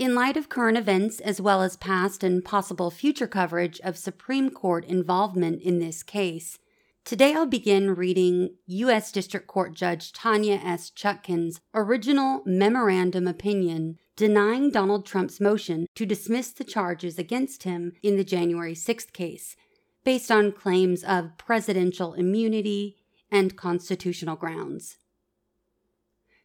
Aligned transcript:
In 0.00 0.14
light 0.14 0.38
of 0.38 0.48
current 0.48 0.78
events, 0.78 1.20
as 1.20 1.42
well 1.42 1.60
as 1.60 1.76
past 1.76 2.24
and 2.24 2.42
possible 2.42 2.90
future 2.90 3.26
coverage 3.26 3.78
of 3.80 3.98
Supreme 3.98 4.48
Court 4.48 4.86
involvement 4.86 5.60
in 5.60 5.78
this 5.78 6.02
case, 6.02 6.58
today 7.04 7.34
I'll 7.34 7.44
begin 7.44 7.94
reading 7.94 8.54
U.S. 8.66 9.12
District 9.12 9.46
Court 9.46 9.74
Judge 9.74 10.14
Tanya 10.14 10.54
S. 10.54 10.88
Chutkan's 10.88 11.60
original 11.74 12.40
memorandum 12.46 13.28
opinion 13.28 13.98
denying 14.16 14.70
Donald 14.70 15.04
Trump's 15.04 15.38
motion 15.38 15.86
to 15.96 16.06
dismiss 16.06 16.50
the 16.50 16.64
charges 16.64 17.18
against 17.18 17.64
him 17.64 17.92
in 18.02 18.16
the 18.16 18.24
January 18.24 18.74
6th 18.74 19.12
case, 19.12 19.54
based 20.02 20.30
on 20.30 20.50
claims 20.50 21.04
of 21.04 21.36
presidential 21.36 22.14
immunity 22.14 22.96
and 23.30 23.54
constitutional 23.54 24.36
grounds. 24.36 24.96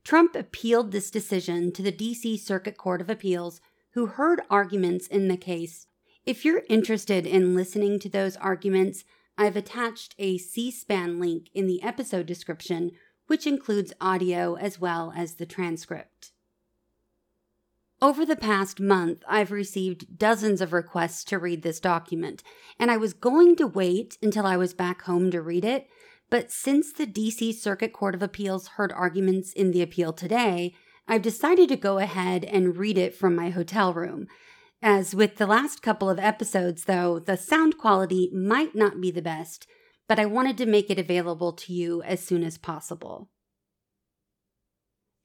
Trump 0.06 0.36
appealed 0.36 0.92
this 0.92 1.10
decision 1.10 1.72
to 1.72 1.82
the 1.82 1.92
D.C. 1.92 2.38
Circuit 2.38 2.78
Court 2.78 3.02
of 3.02 3.10
Appeals, 3.10 3.60
who 3.94 4.06
heard 4.06 4.40
arguments 4.52 5.08
in 5.08 5.28
the 5.28 5.36
case. 5.36 5.88
If 6.28 6.46
you're 6.46 6.62
interested 6.70 7.26
in 7.26 7.56
listening 7.56 7.98
to 8.00 8.10
those 8.10 8.38
arguments, 8.38 9.04
I've 9.36 9.56
attached 9.56 10.14
a 10.20 10.38
C 10.38 10.70
SPAN 10.70 11.20
link 11.20 11.50
in 11.56 11.66
the 11.66 11.82
episode 11.82 12.28
description, 12.28 12.92
which 13.26 13.48
includes 13.48 13.94
audio 14.00 14.54
as 14.56 14.80
well 14.80 15.12
as 15.18 15.36
the 15.36 15.46
transcript. 15.48 16.32
Over 18.00 18.28
the 18.28 18.36
past 18.36 18.80
month, 18.80 19.24
I've 19.28 19.52
received 19.52 20.20
dozens 20.20 20.62
of 20.62 20.72
requests 20.72 21.24
to 21.26 21.40
read 21.40 21.64
this 21.64 21.80
document, 21.80 22.44
and 22.80 22.92
I 22.92 22.98
was 22.98 23.14
going 23.14 23.56
to 23.56 23.66
wait 23.66 24.20
until 24.22 24.46
I 24.46 24.56
was 24.56 24.76
back 24.76 25.02
home 25.04 25.32
to 25.32 25.42
read 25.42 25.66
it, 25.66 25.88
but 26.36 26.52
since 26.52 26.92
the 26.92 27.08
DC 27.08 27.54
Circuit 27.54 27.94
Court 27.94 28.14
of 28.14 28.22
Appeals 28.22 28.68
heard 28.76 28.92
arguments 28.92 29.54
in 29.54 29.72
the 29.72 29.82
appeal 29.82 30.12
today, 30.12 30.76
I've 31.08 31.22
decided 31.22 31.70
to 31.70 31.78
go 31.78 31.98
ahead 31.98 32.44
and 32.44 32.76
read 32.76 32.98
it 32.98 33.16
from 33.16 33.38
my 33.38 33.52
hotel 33.52 33.94
room. 33.94 34.28
As 34.82 35.16
with 35.16 35.38
the 35.38 35.48
last 35.48 35.82
couple 35.82 36.10
of 36.10 36.20
episodes, 36.20 36.84
though, 36.84 37.20
the 37.20 37.38
sound 37.38 37.78
quality 37.78 38.30
might 38.34 38.76
not 38.76 39.00
be 39.00 39.12
the 39.12 39.22
best, 39.22 39.66
but 40.10 40.20
I 40.20 40.26
wanted 40.26 40.58
to 40.58 40.66
make 40.66 40.90
it 40.90 41.00
available 41.00 41.54
to 41.54 41.72
you 41.72 42.04
as 42.04 42.20
soon 42.20 42.44
as 42.44 42.58
possible. 42.58 43.30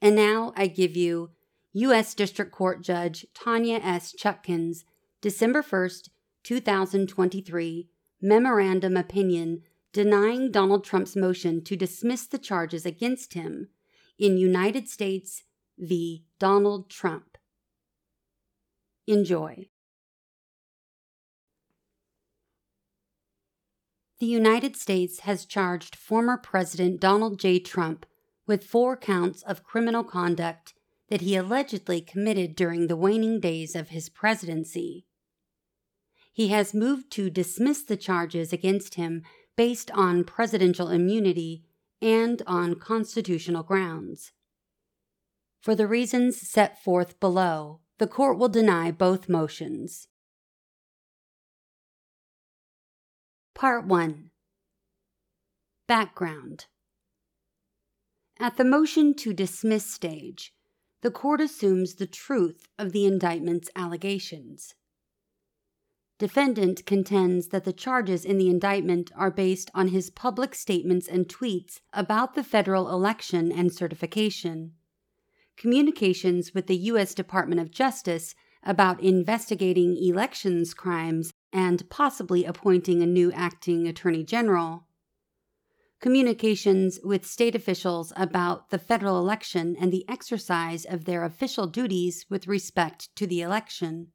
And 0.00 0.14
now 0.14 0.52
I 0.56 0.68
give 0.68 0.96
you 0.96 1.30
U.S. 1.72 2.14
District 2.14 2.52
Court 2.52 2.84
Judge 2.84 3.26
Tanya 3.34 3.80
S. 3.82 4.14
Chutkan's 4.16 4.84
December 5.20 5.64
1st, 5.64 6.10
2023 6.44 7.88
memorandum 8.22 8.96
opinion 8.96 9.62
denying 9.92 10.50
Donald 10.50 10.84
Trump's 10.84 11.16
motion 11.16 11.62
to 11.64 11.76
dismiss 11.76 12.26
the 12.26 12.38
charges 12.38 12.86
against 12.86 13.34
him 13.34 13.68
in 14.18 14.36
United 14.36 14.88
States 14.88 15.42
v. 15.78 16.24
Donald 16.38 16.90
Trump. 16.90 17.38
Enjoy. 19.06 19.66
The 24.20 24.26
United 24.26 24.76
States 24.76 25.20
has 25.20 25.46
charged 25.46 25.96
former 25.96 26.36
President 26.36 27.00
Donald 27.00 27.40
J. 27.40 27.58
Trump 27.58 28.04
with 28.46 28.64
four 28.64 28.96
counts 28.96 29.42
of 29.42 29.64
criminal 29.64 30.04
conduct 30.04 30.74
that 31.08 31.22
he 31.22 31.34
allegedly 31.34 32.02
committed 32.02 32.54
during 32.54 32.86
the 32.86 32.96
waning 32.96 33.40
days 33.40 33.74
of 33.74 33.88
his 33.88 34.10
presidency. 34.10 35.06
He 36.32 36.48
has 36.48 36.74
moved 36.74 37.10
to 37.12 37.30
dismiss 37.30 37.82
the 37.82 37.96
charges 37.96 38.52
against 38.52 38.94
him 38.94 39.22
based 39.60 39.90
on 39.90 40.24
presidential 40.24 40.88
immunity 40.88 41.62
and 42.00 42.40
on 42.46 42.74
constitutional 42.74 43.62
grounds. 43.62 44.32
For 45.60 45.74
the 45.74 45.86
reasons 45.86 46.40
set 46.40 46.82
forth 46.82 47.20
below, 47.20 47.80
the 47.98 48.06
court 48.06 48.38
will 48.38 48.48
deny 48.48 48.90
both 48.90 49.28
motions. 49.28 50.08
Part 53.54 53.86
1 53.86 54.30
Background 55.86 56.64
At 58.38 58.56
the 58.56 58.64
motion 58.64 59.12
to 59.16 59.34
dismiss 59.34 59.84
stage, 59.84 60.54
the 61.02 61.10
court 61.10 61.42
assumes 61.42 61.96
the 61.96 62.06
truth 62.06 62.66
of 62.78 62.92
the 62.92 63.04
indictment's 63.04 63.68
allegations. 63.76 64.74
Defendant 66.20 66.84
contends 66.84 67.48
that 67.48 67.64
the 67.64 67.72
charges 67.72 68.26
in 68.26 68.36
the 68.36 68.50
indictment 68.50 69.10
are 69.16 69.30
based 69.30 69.70
on 69.74 69.88
his 69.88 70.10
public 70.10 70.54
statements 70.54 71.08
and 71.08 71.26
tweets 71.26 71.80
about 71.94 72.34
the 72.34 72.44
federal 72.44 72.90
election 72.90 73.50
and 73.50 73.72
certification, 73.72 74.74
communications 75.56 76.52
with 76.52 76.66
the 76.66 76.76
U.S. 76.76 77.14
Department 77.14 77.58
of 77.58 77.70
Justice 77.70 78.34
about 78.62 79.02
investigating 79.02 79.96
elections 79.96 80.74
crimes 80.74 81.32
and 81.54 81.88
possibly 81.88 82.44
appointing 82.44 83.00
a 83.00 83.06
new 83.06 83.32
acting 83.32 83.88
attorney 83.88 84.22
general, 84.22 84.84
communications 86.02 87.00
with 87.02 87.24
state 87.24 87.54
officials 87.54 88.12
about 88.14 88.68
the 88.68 88.78
federal 88.78 89.18
election 89.18 89.74
and 89.80 89.90
the 89.90 90.04
exercise 90.06 90.84
of 90.84 91.06
their 91.06 91.24
official 91.24 91.66
duties 91.66 92.26
with 92.28 92.46
respect 92.46 93.08
to 93.16 93.26
the 93.26 93.40
election 93.40 94.08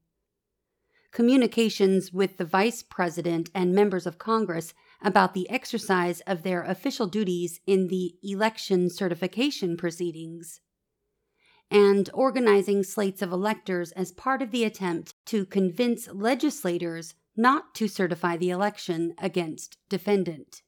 communications 1.16 2.12
with 2.12 2.36
the 2.36 2.44
Vice 2.44 2.84
President 2.84 3.50
and 3.56 3.74
members 3.74 4.06
of 4.06 4.18
Congress 4.18 4.74
about 5.02 5.34
the 5.34 5.50
exercise 5.50 6.20
of 6.28 6.44
their 6.44 6.62
official 6.64 7.08
duties 7.08 7.62
in 7.66 7.88
the 7.88 8.16
election 8.22 8.90
certification 8.90 9.78
proceedings, 9.78 10.60
and 11.72 12.10
organizing 12.14 12.84
slates 12.84 13.22
of 13.22 13.32
electors 13.32 13.94
as 13.94 14.12
part 14.12 14.42
of 14.42 14.52
the 14.52 14.66
attempt 14.66 15.14
to 15.26 15.46
convince 15.46 16.10
legislators 16.10 17.14
not 17.38 17.74
to 17.74 17.88
certify 17.88 18.36
the 18.36 18.50
election 18.50 19.14
against 19.18 19.78
defendant. 19.88 20.64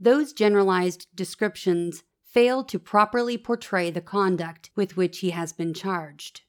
Those 0.00 0.32
generalized 0.32 1.06
descriptions 1.14 2.02
fail 2.24 2.64
to 2.64 2.80
properly 2.80 3.38
portray 3.38 3.92
the 3.92 4.00
conduct 4.00 4.70
with 4.74 4.96
which 4.96 5.18
he 5.18 5.30
has 5.30 5.52
been 5.52 5.72
charged. 5.72 6.40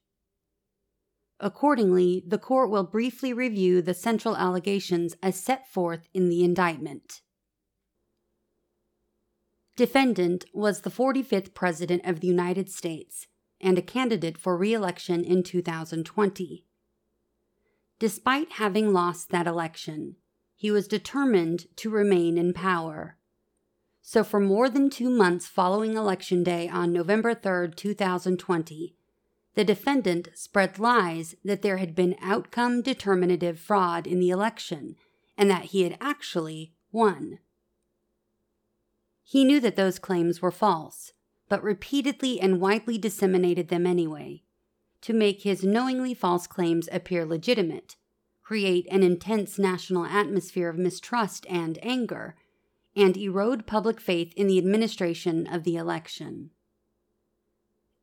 Accordingly, 1.43 2.23
the 2.25 2.37
court 2.37 2.69
will 2.69 2.83
briefly 2.83 3.33
review 3.33 3.81
the 3.81 3.95
central 3.95 4.37
allegations 4.37 5.15
as 5.23 5.35
set 5.35 5.67
forth 5.67 6.07
in 6.13 6.29
the 6.29 6.43
indictment. 6.43 7.21
Defendant 9.75 10.45
was 10.53 10.81
the 10.81 10.91
45th 10.91 11.55
President 11.55 12.05
of 12.05 12.19
the 12.19 12.27
United 12.27 12.69
States 12.69 13.25
and 13.59 13.75
a 13.75 13.81
candidate 13.81 14.37
for 14.37 14.55
re 14.55 14.71
election 14.71 15.23
in 15.23 15.41
2020. 15.41 16.65
Despite 17.97 18.51
having 18.53 18.93
lost 18.93 19.29
that 19.29 19.47
election, 19.47 20.17
he 20.55 20.69
was 20.69 20.87
determined 20.87 21.65
to 21.77 21.89
remain 21.89 22.37
in 22.37 22.53
power. 22.53 23.17
So, 24.03 24.23
for 24.23 24.39
more 24.39 24.69
than 24.69 24.91
two 24.91 25.09
months 25.09 25.47
following 25.47 25.95
Election 25.95 26.43
Day 26.43 26.67
on 26.67 26.93
November 26.93 27.33
3, 27.33 27.71
2020, 27.75 28.95
the 29.55 29.63
defendant 29.63 30.29
spread 30.33 30.79
lies 30.79 31.35
that 31.43 31.61
there 31.61 31.77
had 31.77 31.93
been 31.93 32.15
outcome 32.21 32.81
determinative 32.81 33.59
fraud 33.59 34.07
in 34.07 34.19
the 34.19 34.29
election 34.29 34.95
and 35.37 35.49
that 35.49 35.65
he 35.65 35.83
had 35.83 35.97
actually 35.99 36.73
won. 36.91 37.39
He 39.23 39.43
knew 39.43 39.59
that 39.59 39.75
those 39.75 39.99
claims 39.99 40.41
were 40.41 40.51
false, 40.51 41.13
but 41.49 41.63
repeatedly 41.63 42.39
and 42.39 42.61
widely 42.61 42.97
disseminated 42.97 43.69
them 43.69 43.85
anyway, 43.85 44.43
to 45.01 45.13
make 45.13 45.41
his 45.41 45.63
knowingly 45.63 46.13
false 46.13 46.47
claims 46.47 46.87
appear 46.91 47.25
legitimate, 47.25 47.95
create 48.43 48.85
an 48.91 49.03
intense 49.03 49.57
national 49.57 50.05
atmosphere 50.05 50.69
of 50.69 50.77
mistrust 50.77 51.45
and 51.49 51.79
anger, 51.81 52.35
and 52.95 53.15
erode 53.15 53.65
public 53.65 54.01
faith 54.01 54.33
in 54.35 54.47
the 54.47 54.57
administration 54.57 55.47
of 55.47 55.63
the 55.63 55.77
election. 55.77 56.49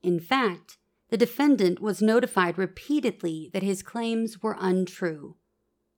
In 0.02 0.18
fact, 0.18 0.77
the 1.10 1.16
defendant 1.16 1.80
was 1.80 2.02
notified 2.02 2.58
repeatedly 2.58 3.50
that 3.52 3.62
his 3.62 3.82
claims 3.82 4.42
were 4.42 4.56
untrue, 4.58 5.36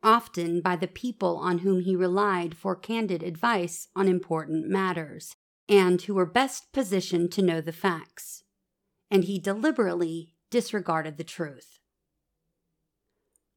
often 0.02 0.60
by 0.60 0.76
the 0.76 0.86
people 0.86 1.36
on 1.36 1.58
whom 1.58 1.80
he 1.80 1.96
relied 1.96 2.56
for 2.56 2.76
candid 2.76 3.22
advice 3.22 3.88
on 3.96 4.08
important 4.08 4.68
matters, 4.68 5.36
and 5.68 6.02
who 6.02 6.14
were 6.14 6.26
best 6.26 6.72
positioned 6.72 7.32
to 7.32 7.42
know 7.42 7.60
the 7.60 7.72
facts. 7.72 8.44
And 9.10 9.24
he 9.24 9.38
deliberately 9.38 10.30
disregarded 10.50 11.16
the 11.16 11.24
truth. 11.24 11.78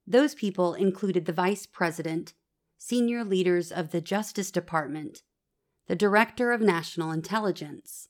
Those 0.05 0.35
people 0.35 0.73
included 0.73 1.25
the 1.25 1.33
vice 1.33 1.65
president, 1.65 2.33
senior 2.77 3.23
leaders 3.23 3.71
of 3.71 3.91
the 3.91 4.01
Justice 4.01 4.51
Department, 4.51 5.21
the 5.87 5.95
director 5.95 6.51
of 6.51 6.61
national 6.61 7.11
intelligence, 7.11 8.09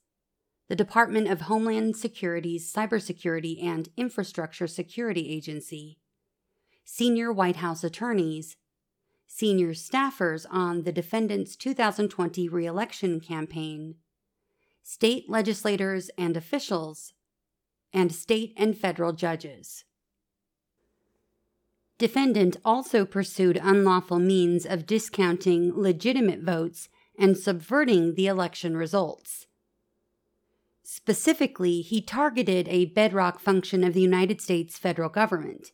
the 0.69 0.75
Department 0.75 1.27
of 1.27 1.41
Homeland 1.41 1.95
Security's 1.95 2.71
Cybersecurity 2.71 3.63
and 3.63 3.89
Infrastructure 3.97 4.67
Security 4.67 5.29
Agency, 5.29 5.99
senior 6.85 7.31
White 7.31 7.57
House 7.57 7.83
attorneys, 7.83 8.55
senior 9.27 9.73
staffers 9.73 10.45
on 10.49 10.83
the 10.83 10.91
defendant's 10.91 11.55
2020 11.55 12.47
reelection 12.47 13.19
campaign, 13.19 13.95
state 14.83 15.29
legislators 15.29 16.09
and 16.17 16.37
officials, 16.37 17.13
and 17.91 18.13
state 18.13 18.53
and 18.57 18.77
federal 18.77 19.11
judges. 19.11 19.85
Defendant 21.97 22.57
also 22.65 23.05
pursued 23.05 23.59
unlawful 23.61 24.19
means 24.19 24.65
of 24.65 24.85
discounting 24.85 25.73
legitimate 25.75 26.41
votes 26.41 26.89
and 27.17 27.37
subverting 27.37 28.15
the 28.15 28.27
election 28.27 28.75
results. 28.75 29.47
Specifically, 30.83 31.81
he 31.81 32.01
targeted 32.01 32.67
a 32.67 32.85
bedrock 32.85 33.39
function 33.39 33.83
of 33.83 33.93
the 33.93 34.01
United 34.01 34.41
States 34.41 34.77
federal 34.77 35.09
government 35.09 35.71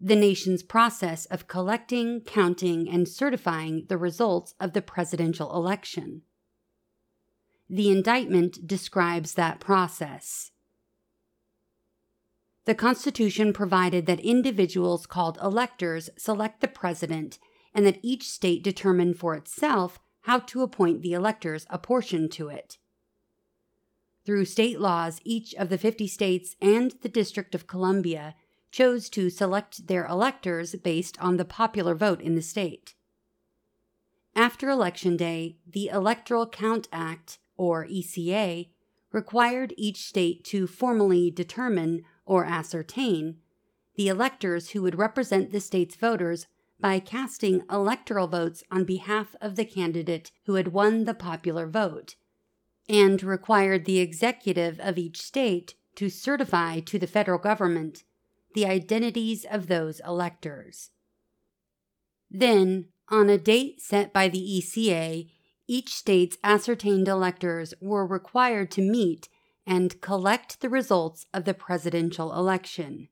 the 0.00 0.16
nation's 0.16 0.62
process 0.62 1.24
of 1.26 1.48
collecting, 1.48 2.20
counting, 2.20 2.88
and 2.88 3.08
certifying 3.08 3.86
the 3.88 3.96
results 3.96 4.54
of 4.60 4.72
the 4.72 4.82
presidential 4.82 5.54
election. 5.54 6.22
The 7.68 7.90
indictment 7.90 8.66
describes 8.66 9.34
that 9.34 9.58
process. 9.58 10.50
The 12.66 12.74
Constitution 12.74 13.52
provided 13.52 14.06
that 14.06 14.20
individuals 14.20 15.06
called 15.06 15.38
electors 15.42 16.10
select 16.18 16.60
the 16.60 16.68
president 16.68 17.38
and 17.72 17.86
that 17.86 18.00
each 18.02 18.28
state 18.28 18.62
determine 18.62 19.14
for 19.14 19.34
itself 19.34 19.98
how 20.22 20.40
to 20.40 20.62
appoint 20.62 21.02
the 21.02 21.12
electors 21.12 21.66
apportioned 21.70 22.32
to 22.32 22.48
it. 22.48 22.78
Through 24.26 24.46
state 24.46 24.80
laws, 24.80 25.20
each 25.22 25.54
of 25.54 25.68
the 25.68 25.78
50 25.78 26.08
states 26.08 26.56
and 26.60 26.90
the 27.02 27.08
District 27.08 27.54
of 27.54 27.68
Columbia 27.68 28.34
chose 28.72 29.08
to 29.10 29.30
select 29.30 29.86
their 29.86 30.04
electors 30.04 30.74
based 30.74 31.16
on 31.20 31.36
the 31.36 31.44
popular 31.44 31.94
vote 31.94 32.20
in 32.20 32.34
the 32.34 32.42
state. 32.42 32.96
After 34.34 34.68
Election 34.68 35.16
Day, 35.16 35.58
the 35.64 35.88
Electoral 35.88 36.46
Count 36.48 36.88
Act, 36.92 37.38
or 37.56 37.86
ECA, 37.86 38.68
required 39.12 39.72
each 39.76 40.02
state 40.02 40.42
to 40.46 40.66
formally 40.66 41.30
determine 41.30 42.02
or 42.26 42.44
ascertain 42.44 43.36
the 43.94 44.08
electors 44.08 44.70
who 44.70 44.82
would 44.82 44.98
represent 44.98 45.52
the 45.52 45.60
state's 45.60 45.94
voters 45.94 46.48
by 46.80 46.98
casting 46.98 47.62
electoral 47.70 48.26
votes 48.26 48.64
on 48.72 48.84
behalf 48.84 49.36
of 49.40 49.54
the 49.54 49.64
candidate 49.64 50.32
who 50.46 50.56
had 50.56 50.68
won 50.68 51.04
the 51.04 51.14
popular 51.14 51.66
vote, 51.66 52.16
and 52.88 53.22
required 53.22 53.84
the 53.84 53.98
executive 53.98 54.78
of 54.80 54.98
each 54.98 55.20
state 55.20 55.74
to 55.96 56.08
certify 56.08 56.80
to 56.80 56.98
the 56.98 57.06
federal 57.06 57.38
government 57.38 58.04
the 58.54 58.66
identities 58.66 59.44
of 59.50 59.66
those 59.66 60.00
electors. 60.06 60.90
Then, 62.30 62.86
on 63.08 63.28
a 63.28 63.38
date 63.38 63.80
set 63.80 64.12
by 64.12 64.28
the 64.28 64.38
ECA, 64.38 65.28
each 65.68 65.94
state's 65.94 66.38
ascertained 66.42 67.08
electors 67.08 67.74
were 67.80 68.06
required 68.06 68.70
to 68.72 68.82
meet 68.82 69.28
and 69.66 70.00
collect 70.00 70.60
the 70.60 70.68
results 70.68 71.26
of 71.34 71.44
the 71.44 71.54
presidential 71.54 72.32
election. 72.32 73.08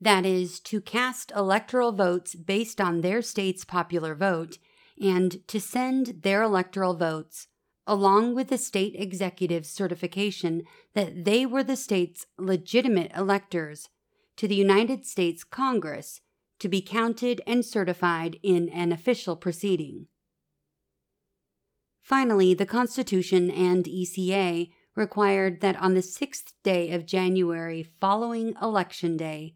That 0.00 0.24
is, 0.24 0.60
to 0.60 0.80
cast 0.80 1.32
electoral 1.36 1.92
votes 1.92 2.34
based 2.34 2.80
on 2.80 3.00
their 3.00 3.20
state's 3.20 3.64
popular 3.64 4.14
vote 4.14 4.58
and 5.00 5.46
to 5.48 5.60
send 5.60 6.22
their 6.22 6.42
electoral 6.42 6.94
votes, 6.94 7.48
along 7.88 8.34
with 8.34 8.48
the 8.48 8.58
state 8.58 8.94
executive's 8.96 9.70
certification 9.70 10.62
that 10.94 11.24
they 11.24 11.46
were 11.46 11.64
the 11.64 11.74
state's 11.74 12.26
legitimate 12.36 13.10
electors, 13.16 13.88
to 14.36 14.46
the 14.46 14.54
United 14.54 15.04
States 15.04 15.42
Congress 15.42 16.20
to 16.60 16.68
be 16.68 16.80
counted 16.80 17.40
and 17.46 17.64
certified 17.64 18.38
in 18.42 18.68
an 18.68 18.92
official 18.92 19.34
proceeding. 19.34 20.06
Finally, 22.02 22.54
the 22.54 22.66
Constitution 22.66 23.50
and 23.50 23.84
ECA 23.84 24.70
required 24.94 25.60
that 25.60 25.80
on 25.80 25.94
the 25.94 26.02
sixth 26.02 26.52
day 26.62 26.90
of 26.90 27.06
January 27.06 27.82
following 28.00 28.54
Election 28.62 29.16
Day, 29.16 29.54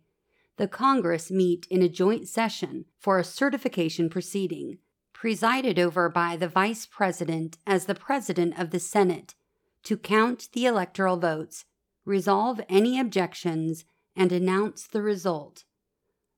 the 0.56 0.69
Congress 0.69 1.31
meet 1.31 1.67
in 1.70 1.82
a 1.82 1.88
joint 1.88 2.29
session 2.29 2.84
for 2.99 3.19
a 3.19 3.25
certification 3.25 4.08
proceeding, 4.08 4.79
presided 5.22 5.78
over 5.78 6.08
by 6.08 6.36
the 6.36 6.48
Vice 6.48 6.84
President 6.84 7.56
as 7.64 7.84
the 7.84 7.94
President 7.94 8.58
of 8.58 8.70
the 8.70 8.80
Senate, 8.80 9.36
to 9.84 9.96
count 9.96 10.48
the 10.52 10.66
electoral 10.66 11.16
votes, 11.16 11.64
resolve 12.04 12.60
any 12.69 12.98
objections, 12.98 13.84
and 14.16 14.32
announce 14.32 14.88
the 14.88 15.00
result, 15.00 15.62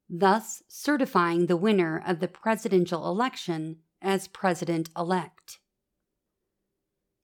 thus 0.06 0.62
certifying 0.68 1.46
the 1.46 1.56
winner 1.56 2.02
of 2.06 2.20
the 2.20 2.28
presidential 2.28 3.08
election 3.08 3.78
as 4.02 4.28
President 4.28 4.90
elect. 4.94 5.60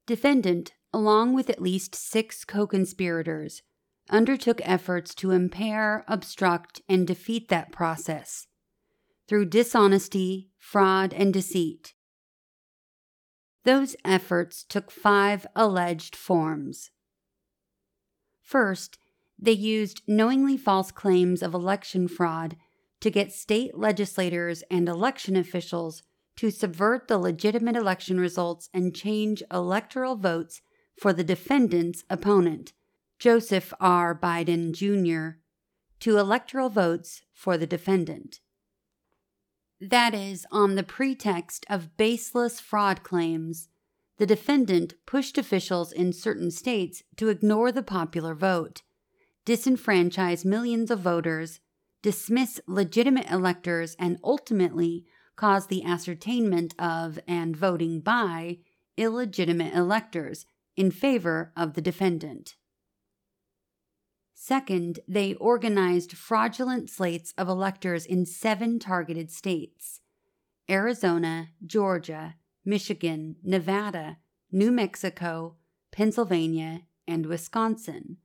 Defendant, 0.07 0.73
along 0.95 1.35
with 1.35 1.51
at 1.51 1.61
least 1.61 1.95
six 1.95 2.43
co 2.43 2.67
conspirators, 2.67 3.61
undertook 4.09 4.63
efforts 4.65 5.15
to 5.17 5.31
impair, 5.31 6.07
obstruct, 6.09 6.81
and 6.89 7.07
defeat 7.07 7.49
that 7.49 7.71
process 7.71 8.47
through 9.31 9.45
dishonesty, 9.45 10.49
fraud, 10.59 11.15
and 11.15 11.33
deceit. 11.33 11.95
Those 13.63 13.95
efforts 14.05 14.65
took 14.65 14.91
five 14.91 15.47
alleged 15.55 16.17
forms. 16.17 16.91
First, 18.43 18.99
they 19.39 19.53
used 19.53 20.03
knowingly 20.09 20.57
false 20.57 20.91
claims 20.91 21.45
of 21.45 21.55
election 21.55 22.09
fraud 22.09 22.57
to 23.01 23.09
get 23.09 23.33
state 23.33 23.79
legislators 23.79 24.65
and 24.69 24.89
election 24.89 25.37
officials 25.37 26.03
to 26.35 26.51
subvert 26.51 27.07
the 27.07 27.17
legitimate 27.17 27.77
election 27.77 28.19
results 28.19 28.69
and 28.75 28.97
change 28.97 29.45
electoral 29.53 30.17
votes 30.17 30.61
for 30.99 31.13
the 31.13 31.23
defendant's 31.23 32.03
opponent, 32.11 32.73
Joseph 33.21 33.73
R. 33.79 34.13
Biden 34.13 34.73
Jr., 34.73 35.39
to 36.01 36.19
electoral 36.19 36.69
votes 36.69 37.23
for 37.33 37.57
the 37.57 37.67
defendant. 37.69 38.41
That 39.81 40.15
is, 40.15 40.47
on 40.51 40.75
the 40.75 40.83
pretext 40.83 41.65
of 41.71 41.97
baseless 41.97 42.61
fraud 42.61 43.03
claims, 43.03 43.69
the 44.19 44.27
defendant 44.27 44.95
pushed 45.07 45.39
officials 45.39 45.91
in 45.93 46.13
certain 46.13 46.51
states 46.51 47.03
to 47.17 47.31
ignore 47.31 47.73
the 47.73 47.83
popular 47.83 48.35
vote, 48.35 48.83
disenfranchise 49.47 50.45
millions 50.45 50.91
of 50.91 51.01
voters, 51.01 51.61
dismiss 52.03 52.61
legitimate 52.67 53.31
electors, 53.31 53.97
and 53.99 54.19
ultimately 54.23 55.07
cause 55.37 55.69
the 55.69 55.83
ascertainment 55.83 56.75
of 56.79 57.19
and 57.27 57.57
voting 57.57 58.01
by 58.01 58.59
illegitimate 58.99 59.73
electors 59.73 60.45
in 60.77 60.91
favor 60.91 61.53
of 61.57 61.73
the 61.73 61.81
defendant. 61.81 62.57
Second, 64.43 65.01
they 65.07 65.35
organized 65.35 66.17
fraudulent 66.17 66.89
slates 66.89 67.35
of 67.37 67.47
electors 67.47 68.07
in 68.07 68.25
seven 68.25 68.79
targeted 68.79 69.31
states 69.31 70.01
Arizona, 70.69 71.51
Georgia, 71.67 72.37
Michigan, 72.65 73.37
Nevada, 73.45 74.17
New 74.51 74.71
Mexico, 74.71 75.57
Pennsylvania, 75.93 76.85
and 77.07 77.27
Wisconsin 77.27 78.17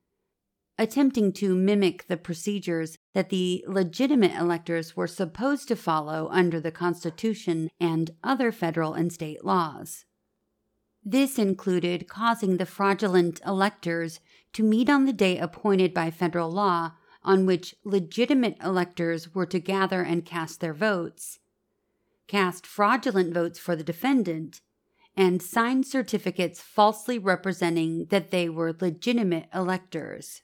attempting 0.77 1.33
to 1.33 1.53
mimic 1.53 2.07
the 2.07 2.17
procedures 2.17 2.97
that 3.13 3.29
the 3.29 3.65
legitimate 3.67 4.33
electors 4.39 4.95
were 4.95 5.07
supposed 5.07 5.67
to 5.67 5.75
follow 5.75 6.29
under 6.31 6.61
the 6.61 6.71
Constitution 6.71 7.69
and 7.77 8.11
other 8.23 8.53
federal 8.53 8.93
and 8.93 9.11
state 9.11 9.43
laws. 9.43 10.05
This 11.03 11.37
included 11.37 12.07
causing 12.07 12.57
the 12.57 12.65
fraudulent 12.65 13.39
electors 13.45 14.19
to 14.55 14.63
meet 14.63 14.89
on 14.89 15.03
the 15.03 15.11
day 15.11 15.37
appointed 15.37 15.93
by 15.93 16.09
federal 16.09 16.49
law 16.49 16.93
on 17.23 17.45
which 17.45 17.75
legitimate 17.83 18.55
electors 18.63 19.35
were 19.35 19.45
to 19.45 19.59
gather 19.59 20.01
and 20.01 20.23
cast 20.23 20.61
their 20.61 20.73
votes, 20.73 21.39
cast 22.27 22.65
fraudulent 22.65 23.33
votes 23.33 23.59
for 23.59 23.75
the 23.75 23.83
defendant, 23.83 24.61
and 25.17 25.41
sign 25.41 25.83
certificates 25.83 26.61
falsely 26.61 27.19
representing 27.19 28.05
that 28.05 28.31
they 28.31 28.47
were 28.47 28.73
legitimate 28.79 29.49
electors. 29.53 30.41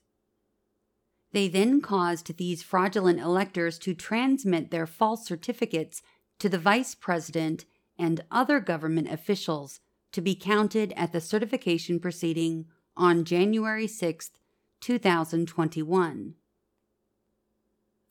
They 1.32 1.48
then 1.48 1.80
caused 1.80 2.36
these 2.36 2.62
fraudulent 2.62 3.22
electors 3.22 3.80
to 3.80 3.94
transmit 3.94 4.72
their 4.72 4.88
false 4.88 5.26
certificates 5.26 6.02
to 6.40 6.50
the 6.50 6.60
vice 6.60 6.96
president 6.96 7.64
and 7.98 8.26
other 8.30 8.60
government 8.60 9.10
officials 9.10 9.80
to 10.12 10.20
be 10.20 10.36
counted 10.36 10.92
at 10.98 11.14
the 11.14 11.22
certification 11.22 11.98
proceeding 11.98 12.66
on 12.96 13.24
January 13.24 13.88
6, 13.88 14.32
2021. 14.80 16.36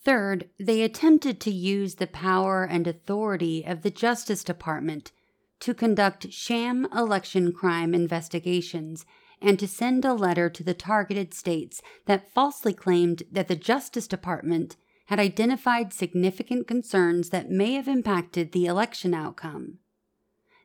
Third, 0.03 0.49
they 0.59 0.83
attempted 0.83 1.41
to 1.41 1.51
use 1.51 1.97
the 1.97 2.07
power 2.07 2.65
and 2.65 2.87
authority 2.87 3.65
of 3.65 3.83
the 3.83 3.91
Justice 3.91 4.43
Department 4.43 5.13
to 5.61 5.75
conduct 5.75 6.33
sham 6.33 6.87
election 6.95 7.53
crime 7.53 7.95
investigations 7.95 9.05
and 9.43 9.59
to 9.59 9.69
send 9.69 10.05
a 10.05 10.15
letter 10.15 10.49
to 10.49 10.63
the 10.63 10.75
targeted 10.75 11.35
states 11.35 11.83
that 12.07 12.33
falsely 12.33 12.73
claimed 12.73 13.23
that 13.31 13.49
the 13.49 13.57
Justice 13.57 14.07
Department 14.07 14.77
had 15.07 15.19
identified 15.19 15.93
significant 15.93 16.67
concerns 16.67 17.31
that 17.31 17.51
may 17.51 17.75
have 17.75 17.89
impacted 17.89 18.53
the 18.53 18.67
election 18.67 19.13
outcome. 19.13 19.79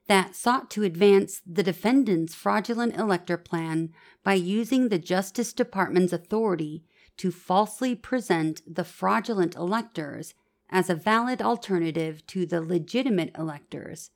That 0.08 0.36
sought 0.36 0.70
to 0.72 0.84
advance 0.84 1.42
the 1.48 1.64
defendant's 1.64 2.36
fraudulent 2.36 2.96
elector 2.96 3.38
plan 3.38 3.92
by 4.24 4.36
using 4.36 4.90
the 4.90 5.00
Justice 5.00 5.52
Department's 5.52 6.14
authority 6.14 6.84
to 7.18 7.32
falsely 7.32 7.96
present 7.96 8.62
the 8.68 8.84
fraudulent 8.84 9.56
electors 9.56 10.36
as 10.70 10.90
a 10.90 10.96
valid 10.96 11.42
alternative 11.42 12.26
to 12.28 12.46
the 12.46 12.62
legitimate 12.62 13.32
electors, 13.38 14.12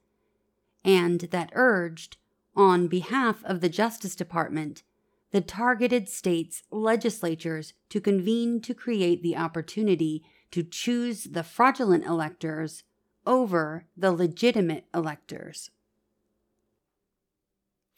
and 0.84 1.22
that 1.22 1.52
urged, 1.54 2.18
on 2.56 2.88
behalf 2.88 3.44
of 3.46 3.62
the 3.62 3.70
Justice 3.70 4.16
Department, 4.16 4.84
the 5.32 5.42
targeted 5.42 6.10
states' 6.10 6.64
legislatures 6.72 7.74
to 7.90 8.02
convene 8.02 8.62
to 8.62 8.74
create 8.74 9.24
the 9.24 9.38
opportunity 9.38 10.24
to 10.52 10.64
choose 10.64 11.26
the 11.26 11.44
fraudulent 11.44 12.06
electors 12.06 12.84
over 13.26 13.86
the 13.96 14.12
legitimate 14.12 14.86
electors. 14.94 15.70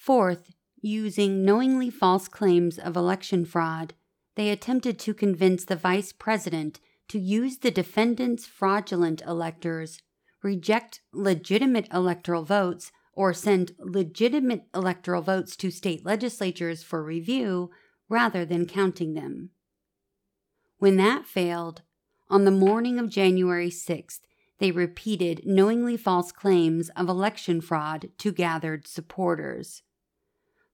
Fourth, 0.02 0.56
using 0.82 1.46
knowingly 1.46 1.92
false 1.92 2.28
claims 2.28 2.80
of 2.80 2.98
election 2.98 3.46
fraud, 3.46 3.94
they 4.34 4.50
attempted 4.50 4.98
to 4.98 5.14
convince 5.14 5.64
the 5.64 5.76
vice 5.76 6.12
president 6.12 6.80
to 7.10 7.20
use 7.20 7.60
the 7.60 7.70
defendant's 7.70 8.48
fraudulent 8.48 9.22
electors, 9.28 10.02
reject 10.42 11.02
legitimate 11.14 11.88
electoral 11.94 12.44
votes, 12.44 12.92
or 13.14 13.32
send 13.32 13.74
legitimate 13.78 14.64
electoral 14.74 15.22
votes 15.22 15.56
to 15.58 15.70
state 15.70 16.04
legislatures 16.04 16.82
for 16.82 17.04
review 17.04 17.70
rather 18.10 18.44
than 18.44 18.66
counting 18.66 19.14
them. 19.14 19.52
When 20.80 20.98
that 20.98 21.28
failed, 21.28 21.84
on 22.28 22.46
the 22.46 22.50
morning 22.50 22.98
of 22.98 23.08
January 23.08 23.70
6th, 23.70 24.22
they 24.58 24.72
repeated 24.72 25.46
knowingly 25.46 25.96
false 25.96 26.32
claims 26.32 26.90
of 26.96 27.08
election 27.08 27.62
fraud 27.62 28.10
to 28.18 28.32
gathered 28.32 28.88
supporters. 28.88 29.84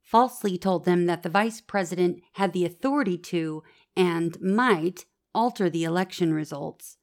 Falsely 0.08 0.58
told 0.58 0.86
them 0.86 1.06
that 1.06 1.24
the 1.24 1.30
vice 1.30 1.60
president 1.60 2.22
had 2.34 2.54
the 2.54 2.64
authority 2.64 3.18
to 3.18 3.62
and 3.94 4.40
might 4.40 5.04
alter 5.36 5.70
the 5.70 5.84
election 5.84 6.34
results, 6.34 6.98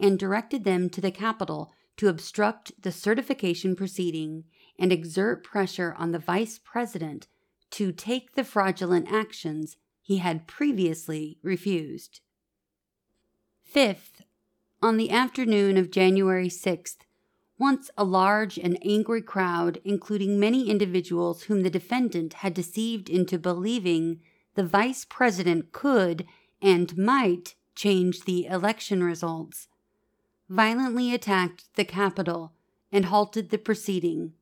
and 0.00 0.18
directed 0.18 0.64
them 0.64 0.88
to 0.88 1.02
the 1.02 1.10
Capitol 1.10 1.70
to 1.98 2.08
obstruct 2.08 2.72
the 2.80 2.90
certification 2.90 3.76
proceeding 3.76 4.44
and 4.78 4.90
exert 4.90 5.44
pressure 5.44 5.94
on 5.98 6.12
the 6.12 6.18
vice 6.18 6.58
president 6.58 7.26
to 7.72 7.92
take 7.92 8.32
the 8.32 8.44
fraudulent 8.44 9.12
actions 9.12 9.76
he 10.00 10.16
had 10.16 10.46
previously 10.46 11.38
refused. 11.42 12.20
Fifth, 13.62 14.22
on 14.80 14.96
the 14.96 15.10
afternoon 15.10 15.76
of 15.76 15.90
January 15.90 16.48
6th, 16.48 17.00
once 17.58 17.90
a 17.96 18.04
large 18.04 18.58
and 18.58 18.78
angry 18.84 19.22
crowd, 19.22 19.80
including 19.84 20.38
many 20.38 20.68
individuals 20.68 21.44
whom 21.44 21.62
the 21.62 21.70
defendant 21.70 22.34
had 22.34 22.52
deceived 22.52 23.08
into 23.08 23.38
believing 23.38 24.20
the 24.54 24.64
vice 24.64 25.04
president 25.04 25.72
could 25.72 26.26
and 26.60 26.96
might 26.98 27.54
change 27.74 28.24
the 28.24 28.46
election 28.46 29.02
results, 29.02 29.68
violently 30.48 31.14
attacked 31.14 31.64
the 31.76 31.84
Capitol 31.84 32.52
and 32.90 33.06
halted 33.06 33.50
the 33.50 33.58
proceeding. 33.58 34.32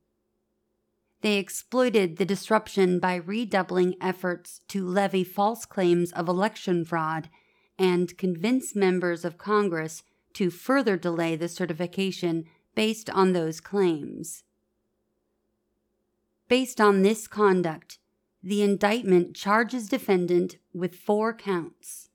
They 1.21 1.37
exploited 1.37 2.17
the 2.17 2.25
disruption 2.25 2.99
by 2.99 3.15
redoubling 3.15 3.95
efforts 3.99 4.61
to 4.67 4.85
levy 4.85 5.23
false 5.23 5.65
claims 5.65 6.11
of 6.11 6.27
election 6.27 6.85
fraud 6.85 7.29
and 7.79 8.17
convince 8.17 8.75
members 8.75 9.25
of 9.25 9.37
Congress 9.37 10.03
to 10.33 10.49
further 10.49 10.97
delay 10.97 11.35
the 11.35 11.47
certification 11.47 12.45
based 12.75 13.09
on 13.09 13.33
those 13.33 13.59
claims. 13.59 14.43
Based 16.47 16.79
on 16.79 17.01
this 17.01 17.27
conduct, 17.27 17.97
the 18.43 18.61
indictment 18.61 19.35
charges 19.35 19.89
defendant 19.89 20.57
with 20.73 20.95
four 20.95 21.33
counts 21.33 22.09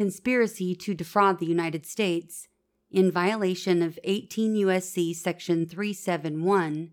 conspiracy 0.00 0.74
to 0.74 0.94
defraud 0.94 1.38
the 1.38 1.44
United 1.46 1.84
States 1.84 2.48
in 2.90 3.12
violation 3.12 3.82
of 3.82 3.98
18 4.02 4.56
U.S.C. 4.56 5.12
Section 5.12 5.66
371, 5.66 6.92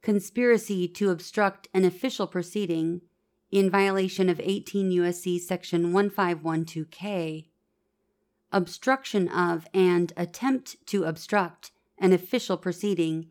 conspiracy 0.00 0.88
to 0.88 1.10
obstruct 1.10 1.68
an 1.74 1.84
official 1.84 2.26
proceeding 2.26 3.02
in 3.50 3.68
violation 3.68 4.30
of 4.30 4.40
18 4.42 4.90
U.S.C. 4.92 5.38
Section 5.38 5.92
1512K, 5.92 7.44
obstruction 8.52 9.26
of 9.28 9.66
and 9.74 10.12
attempt 10.16 10.76
to 10.86 11.04
obstruct 11.04 11.72
an 11.98 12.12
official 12.12 12.56
proceeding 12.56 13.26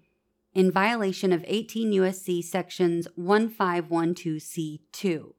in 0.53 0.71
violation 0.71 1.33
of 1.33 1.43
18 1.47 1.91
U.S.C. 1.93 2.39
Sections 2.41 3.07
1512C2, 3.19 5.33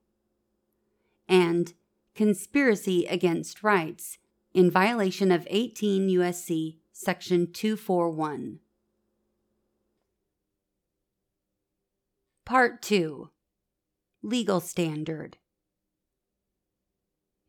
and 1.28 1.74
conspiracy 2.14 3.06
against 3.06 3.62
rights 3.62 4.18
in 4.54 4.70
violation 4.70 5.30
of 5.30 5.46
18 5.50 6.08
U.S.C. 6.08 6.78
Section 6.92 7.52
241. 7.52 8.60
Part 12.44 12.82
2 12.82 13.30
Legal 14.22 14.60
Standard 14.60 15.36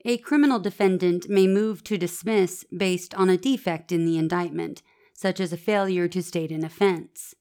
A 0.06 0.18
criminal 0.18 0.60
defendant 0.60 1.28
may 1.28 1.46
move 1.46 1.84
to 1.84 1.98
dismiss 1.98 2.64
based 2.76 3.14
on 3.16 3.30
a 3.30 3.38
defect 3.38 3.92
in 3.92 4.06
the 4.06 4.18
indictment, 4.18 4.82
such 5.14 5.42
as 5.42 5.52
a 5.52 5.58
failure 5.58 6.08
to 6.08 6.24
state 6.24 6.52
an 6.52 6.64
offense. 6.64 7.36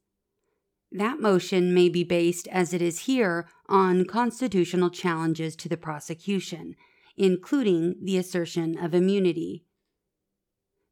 That 0.90 1.20
motion 1.20 1.72
may 1.72 1.88
be 1.88 2.02
based, 2.02 2.48
as 2.48 2.72
it 2.72 2.82
is 2.82 3.00
here, 3.00 3.46
on 3.68 4.06
constitutional 4.06 4.90
challenges 4.90 5.54
to 5.56 5.68
the 5.68 5.76
prosecution, 5.76 6.74
including 7.16 7.96
the 8.02 8.16
assertion 8.16 8.76
of 8.76 8.94
immunity. 8.94 9.64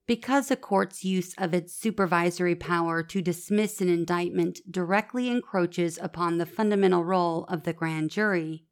Because 0.06 0.52
a 0.52 0.56
court's 0.56 1.04
use 1.04 1.34
of 1.36 1.52
its 1.52 1.74
supervisory 1.74 2.54
power 2.54 3.02
to 3.02 3.20
dismiss 3.20 3.80
an 3.80 3.88
indictment 3.88 4.60
directly 4.70 5.28
encroaches 5.28 5.98
upon 6.00 6.38
the 6.38 6.46
fundamental 6.46 7.04
role 7.04 7.44
of 7.46 7.64
the 7.64 7.72
grand 7.72 8.10
jury, 8.10 8.66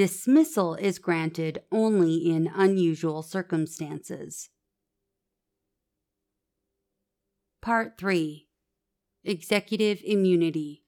dismissal 0.00 0.76
is 0.76 0.98
granted 0.98 1.58
only 1.70 2.14
in 2.14 2.50
unusual 2.54 3.22
circumstances. 3.22 4.48
Part 7.60 7.98
3 7.98 8.48
Executive 9.24 10.00
Immunity. 10.02 10.84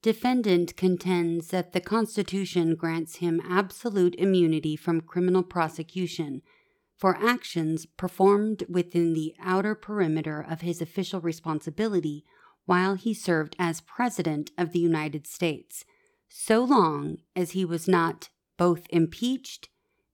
Defendant 0.00 0.74
contends 0.78 1.48
that 1.48 1.74
the 1.74 1.82
Constitution 1.82 2.76
grants 2.76 3.16
him 3.16 3.42
absolute 3.46 4.14
immunity 4.14 4.74
from 4.74 5.02
criminal 5.02 5.42
prosecution 5.42 6.40
for 6.96 7.14
actions 7.22 7.84
performed 7.84 8.64
within 8.70 9.12
the 9.12 9.34
outer 9.38 9.74
perimeter 9.74 10.40
of 10.40 10.62
his 10.62 10.80
official 10.80 11.20
responsibility 11.20 12.24
while 12.64 12.94
he 12.94 13.12
served 13.12 13.54
as 13.58 13.82
President 13.82 14.50
of 14.56 14.72
the 14.72 14.78
United 14.78 15.26
States, 15.26 15.84
so 16.36 16.64
long 16.64 17.16
as 17.36 17.52
he 17.52 17.64
was 17.64 17.86
not 17.86 18.28
both 18.58 18.88
impeached 18.90 19.68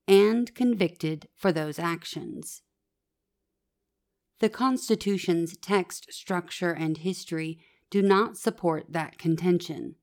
and 0.07 0.55
convicted 0.55 1.27
for 1.35 1.51
those 1.51 1.79
actions. 1.79 2.61
The 4.41 4.51
Constitution's 4.51 5.57
text, 5.57 6.13
structure, 6.13 6.73
and 6.73 6.99
history 6.99 7.59
do 7.89 8.03
not 8.03 8.37
support 8.37 8.93
that 8.93 9.17
contention. 9.17 9.95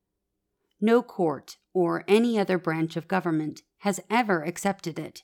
No 0.82 1.04
court 1.04 1.58
or 1.72 2.04
any 2.08 2.40
other 2.40 2.58
branch 2.58 2.98
of 2.98 3.08
government 3.08 3.62
has 3.80 4.00
ever 4.10 4.42
accepted 4.42 4.98
it, 4.98 5.22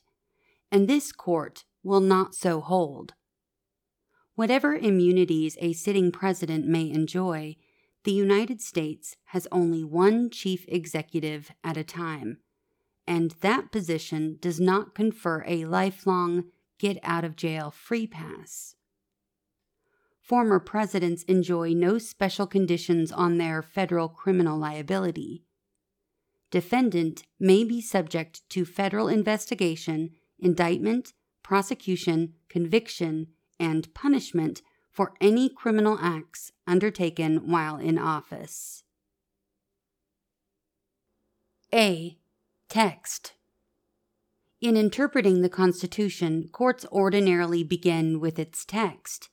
and 0.70 0.86
this 0.86 1.10
court 1.10 1.64
will 1.82 2.00
not 2.00 2.36
so 2.36 2.60
hold. 2.60 3.14
Whatever 4.36 4.76
immunities 4.76 5.58
a 5.60 5.72
sitting 5.72 6.12
president 6.12 6.68
may 6.68 6.88
enjoy, 6.88 7.56
the 8.04 8.12
United 8.12 8.60
States 8.60 9.16
has 9.26 9.48
only 9.50 9.82
one 9.82 10.30
chief 10.30 10.64
executive 10.68 11.50
at 11.62 11.76
a 11.76 11.84
time, 11.84 12.38
and 13.06 13.32
that 13.40 13.72
position 13.72 14.38
does 14.40 14.60
not 14.60 14.94
confer 14.94 15.44
a 15.46 15.64
lifelong 15.64 16.44
get 16.78 16.98
out 17.02 17.24
of 17.24 17.36
jail 17.36 17.70
free 17.70 18.06
pass 18.06 18.76
former 20.24 20.58
presidents 20.58 21.22
enjoy 21.24 21.74
no 21.74 21.98
special 21.98 22.46
conditions 22.46 23.12
on 23.12 23.36
their 23.36 23.60
federal 23.60 24.08
criminal 24.08 24.58
liability. 24.58 25.44
Defendant 26.50 27.24
may 27.38 27.62
be 27.62 27.82
subject 27.82 28.48
to 28.48 28.64
federal 28.64 29.06
investigation, 29.06 30.12
indictment, 30.38 31.12
prosecution, 31.42 32.32
conviction, 32.48 33.26
and 33.60 33.92
punishment 33.92 34.62
for 34.94 35.12
any 35.20 35.50
criminal 35.50 35.98
acts 36.00 36.52
undertaken 36.66 37.50
while 37.50 37.76
in 37.76 37.98
office. 37.98 38.82
A. 41.74 42.16
Text 42.68 43.34
In 44.60 44.76
interpreting 44.76 45.42
the 45.42 45.50
Constitution, 45.50 46.48
courts 46.52 46.86
ordinarily 46.90 47.62
begin 47.62 48.20
with 48.20 48.38
its 48.38 48.64
text 48.64 49.28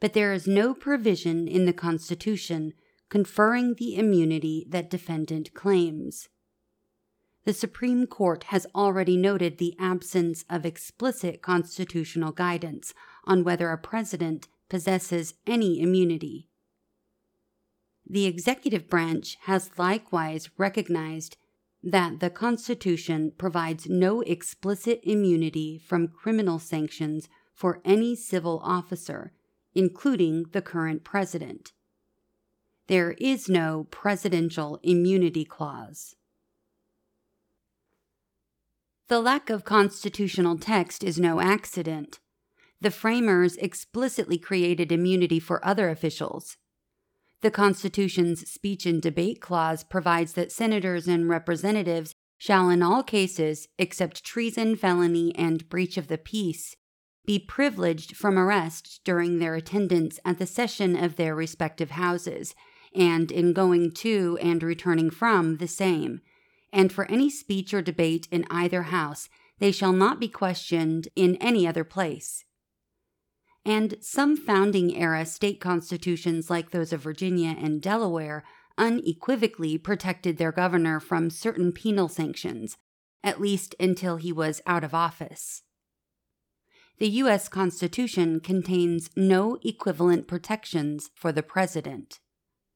but 0.00 0.12
there 0.12 0.32
is 0.32 0.46
no 0.46 0.74
provision 0.74 1.48
in 1.48 1.64
the 1.64 1.72
Constitution 1.72 2.72
conferring 3.08 3.74
the 3.74 3.96
immunity 3.96 4.66
that 4.68 4.90
defendant 4.90 5.54
claims. 5.54 6.28
the 7.44 7.54
Supreme 7.54 8.08
Court 8.08 8.44
has 8.44 8.66
already 8.74 9.16
noted 9.16 9.58
the 9.58 9.76
absence 9.78 10.44
of 10.50 10.66
explicit 10.66 11.42
constitutional 11.42 12.32
guidance 12.32 12.92
on 13.24 13.44
whether 13.44 13.70
a 13.70 13.78
president 13.78 14.48
possesses 14.68 15.34
any 15.46 15.80
immunity. 15.80 16.48
The 18.08 18.26
executive 18.26 18.88
branch 18.88 19.36
has 19.42 19.70
likewise 19.76 20.50
recognized 20.58 21.36
that 21.82 22.20
the 22.20 22.30
Constitution 22.30 23.32
provides 23.36 23.88
no 23.88 24.20
explicit 24.22 25.00
immunity 25.02 25.78
from 25.78 26.08
criminal 26.08 26.58
sanctions 26.58 27.28
for 27.54 27.80
any 27.84 28.14
civil 28.14 28.60
officer, 28.64 29.32
including 29.74 30.46
the 30.52 30.62
current 30.62 31.04
president. 31.04 31.72
There 32.88 33.12
is 33.18 33.48
no 33.48 33.86
presidential 33.90 34.78
immunity 34.82 35.44
clause. 35.44 36.14
The 39.08 39.20
lack 39.20 39.50
of 39.50 39.64
constitutional 39.64 40.58
text 40.58 41.04
is 41.04 41.18
no 41.18 41.40
accident. 41.40 42.18
The 42.80 42.90
framers 42.90 43.56
explicitly 43.56 44.38
created 44.38 44.92
immunity 44.92 45.40
for 45.40 45.64
other 45.64 45.88
officials. 45.88 46.56
The 47.42 47.50
Constitution's 47.50 48.50
speech 48.50 48.86
and 48.86 49.00
debate 49.00 49.40
clause 49.40 49.84
provides 49.84 50.34
that 50.34 50.52
senators 50.52 51.06
and 51.06 51.28
representatives 51.28 52.14
shall, 52.38 52.68
in 52.68 52.82
all 52.82 53.02
cases, 53.02 53.68
except 53.78 54.24
treason, 54.24 54.76
felony, 54.76 55.34
and 55.36 55.68
breach 55.68 55.96
of 55.96 56.08
the 56.08 56.18
peace, 56.18 56.76
be 57.24 57.38
privileged 57.38 58.16
from 58.16 58.38
arrest 58.38 59.00
during 59.04 59.38
their 59.38 59.54
attendance 59.54 60.20
at 60.24 60.38
the 60.38 60.46
session 60.46 60.96
of 60.96 61.16
their 61.16 61.34
respective 61.34 61.92
houses, 61.92 62.54
and 62.94 63.32
in 63.32 63.52
going 63.52 63.90
to 63.90 64.38
and 64.40 64.62
returning 64.62 65.10
from 65.10 65.56
the 65.56 65.68
same 65.68 66.20
and 66.72 66.92
for 66.92 67.10
any 67.10 67.30
speech 67.30 67.72
or 67.72 67.80
debate 67.80 68.28
in 68.30 68.44
either 68.50 68.84
house, 68.84 69.28
they 69.58 69.72
shall 69.72 69.92
not 69.92 70.20
be 70.20 70.28
questioned 70.28 71.08
in 71.16 71.36
any 71.36 71.66
other 71.66 71.84
place. 71.84 72.44
And 73.66 73.96
some 74.00 74.36
founding 74.36 74.96
era 74.96 75.26
state 75.26 75.60
constitutions, 75.60 76.48
like 76.48 76.70
those 76.70 76.92
of 76.92 77.00
Virginia 77.00 77.56
and 77.58 77.82
Delaware, 77.82 78.44
unequivocally 78.78 79.76
protected 79.76 80.38
their 80.38 80.52
governor 80.52 81.00
from 81.00 81.30
certain 81.30 81.72
penal 81.72 82.08
sanctions, 82.08 82.76
at 83.24 83.40
least 83.40 83.74
until 83.80 84.18
he 84.18 84.30
was 84.30 84.62
out 84.68 84.84
of 84.84 84.94
office. 84.94 85.64
The 86.98 87.08
U.S. 87.08 87.48
Constitution 87.48 88.38
contains 88.38 89.10
no 89.16 89.58
equivalent 89.64 90.28
protections 90.28 91.10
for 91.16 91.32
the 91.32 91.42
President. 91.42 92.20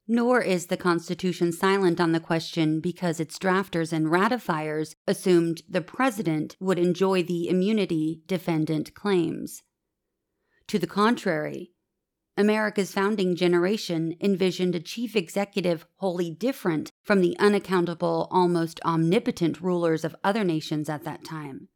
Nor 0.08 0.42
is 0.42 0.66
the 0.66 0.76
Constitution 0.76 1.52
silent 1.52 2.00
on 2.00 2.10
the 2.10 2.18
question 2.18 2.80
because 2.80 3.20
its 3.20 3.38
drafters 3.38 3.92
and 3.92 4.10
ratifiers 4.10 4.96
assumed 5.06 5.62
the 5.68 5.80
President 5.80 6.56
would 6.58 6.80
enjoy 6.80 7.22
the 7.22 7.48
immunity 7.48 8.22
defendant 8.26 8.92
claims. 8.92 9.62
To 10.70 10.78
the 10.78 10.86
contrary, 10.86 11.72
America's 12.36 12.92
founding 12.92 13.34
generation 13.34 14.14
envisioned 14.20 14.76
a 14.76 14.80
chief 14.80 15.16
executive 15.16 15.84
wholly 15.96 16.30
different 16.30 16.92
from 17.02 17.20
the 17.20 17.36
unaccountable, 17.40 18.28
almost 18.30 18.78
omnipotent 18.84 19.60
rulers 19.60 20.04
of 20.04 20.14
other 20.22 20.44
nations 20.44 20.88
at 20.88 21.02
that 21.02 21.24
time. 21.24 21.66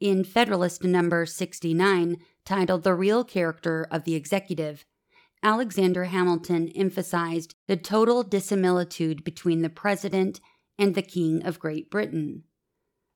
In 0.00 0.24
Federalist 0.24 0.82
Number 0.82 1.24
69, 1.24 2.16
titled 2.44 2.82
The 2.82 2.94
Real 2.96 3.22
Character 3.22 3.86
of 3.88 4.02
the 4.02 4.16
Executive, 4.16 4.84
Alexander 5.40 6.06
Hamilton 6.06 6.70
emphasized 6.70 7.54
the 7.68 7.76
total 7.76 8.24
dissimilitude 8.24 9.22
between 9.22 9.62
the 9.62 9.70
President 9.70 10.40
and 10.76 10.96
the 10.96 11.02
King 11.02 11.46
of 11.46 11.60
Great 11.60 11.88
Britain, 11.88 12.42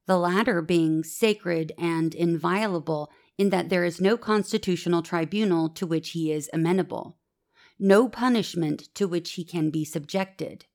the 0.06 0.16
latter 0.16 0.62
being 0.62 1.02
sacred 1.02 1.72
and 1.76 2.14
inviolable 2.14 3.10
in 3.38 3.50
that 3.50 3.68
there 3.68 3.84
is 3.84 4.00
no 4.00 4.16
constitutional 4.16 5.02
tribunal 5.02 5.68
to 5.68 5.86
which 5.86 6.10
he 6.10 6.32
is 6.32 6.48
amenable, 6.52 7.18
no 7.78 8.08
punishment 8.08 8.88
to 8.94 9.08
which 9.08 9.32
he 9.32 9.44
can 9.44 9.70
be 9.70 9.84
subjected. 9.84 10.66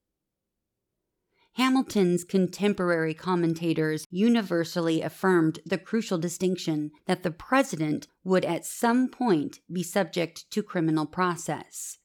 Hamilton's 1.54 2.24
contemporary 2.24 3.14
commentators 3.14 4.06
universally 4.10 5.02
affirmed 5.02 5.60
the 5.66 5.78
crucial 5.78 6.18
distinction 6.18 6.92
that 7.06 7.24
the 7.24 7.32
president 7.32 8.08
would 8.24 8.46
at 8.46 8.66
some 8.66 9.10
point 9.10 9.60
be 9.72 9.84
subject 9.84 10.50
to 10.52 10.64
criminal 10.64 11.06
process. 11.06 11.98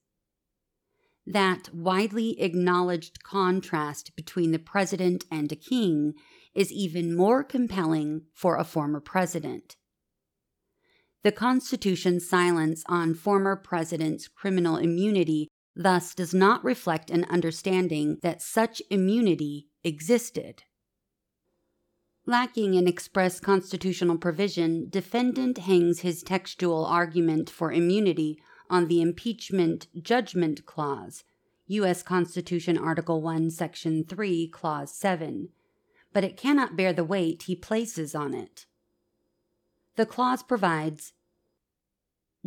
That 1.26 1.72
widely 1.72 2.40
acknowledged 2.40 3.22
contrast 3.22 4.16
between 4.16 4.50
the 4.50 4.58
president 4.58 5.24
and 5.30 5.50
a 5.52 5.56
king 5.56 6.14
is 6.54 6.72
even 6.72 7.16
more 7.16 7.42
compelling 7.44 8.22
for 8.34 8.56
a 8.56 8.64
former 8.64 9.00
president. 9.00 9.76
The 11.24 11.32
Constitution's 11.32 12.28
silence 12.28 12.84
on 12.86 13.14
former 13.14 13.56
presidents' 13.56 14.28
criminal 14.28 14.76
immunity 14.76 15.48
thus 15.74 16.14
does 16.14 16.34
not 16.34 16.62
reflect 16.62 17.08
an 17.08 17.24
understanding 17.30 18.18
that 18.22 18.42
such 18.42 18.82
immunity 18.90 19.68
existed. 19.82 20.64
Lacking 22.26 22.74
an 22.74 22.86
express 22.86 23.40
constitutional 23.40 24.18
provision, 24.18 24.88
defendant 24.90 25.56
hangs 25.56 26.00
his 26.00 26.22
textual 26.22 26.84
argument 26.84 27.48
for 27.48 27.72
immunity 27.72 28.38
on 28.68 28.88
the 28.88 29.00
impeachment 29.00 29.86
judgment 30.02 30.66
clause, 30.66 31.24
U.S. 31.68 32.02
Constitution 32.02 32.76
Article 32.76 33.22
1, 33.22 33.50
Section 33.50 34.04
3, 34.04 34.48
Clause 34.48 34.94
7, 34.94 35.48
but 36.12 36.22
it 36.22 36.36
cannot 36.36 36.76
bear 36.76 36.92
the 36.92 37.02
weight 37.02 37.44
he 37.44 37.56
places 37.56 38.14
on 38.14 38.34
it. 38.34 38.66
The 39.96 40.06
clause 40.06 40.42
provides 40.42 41.13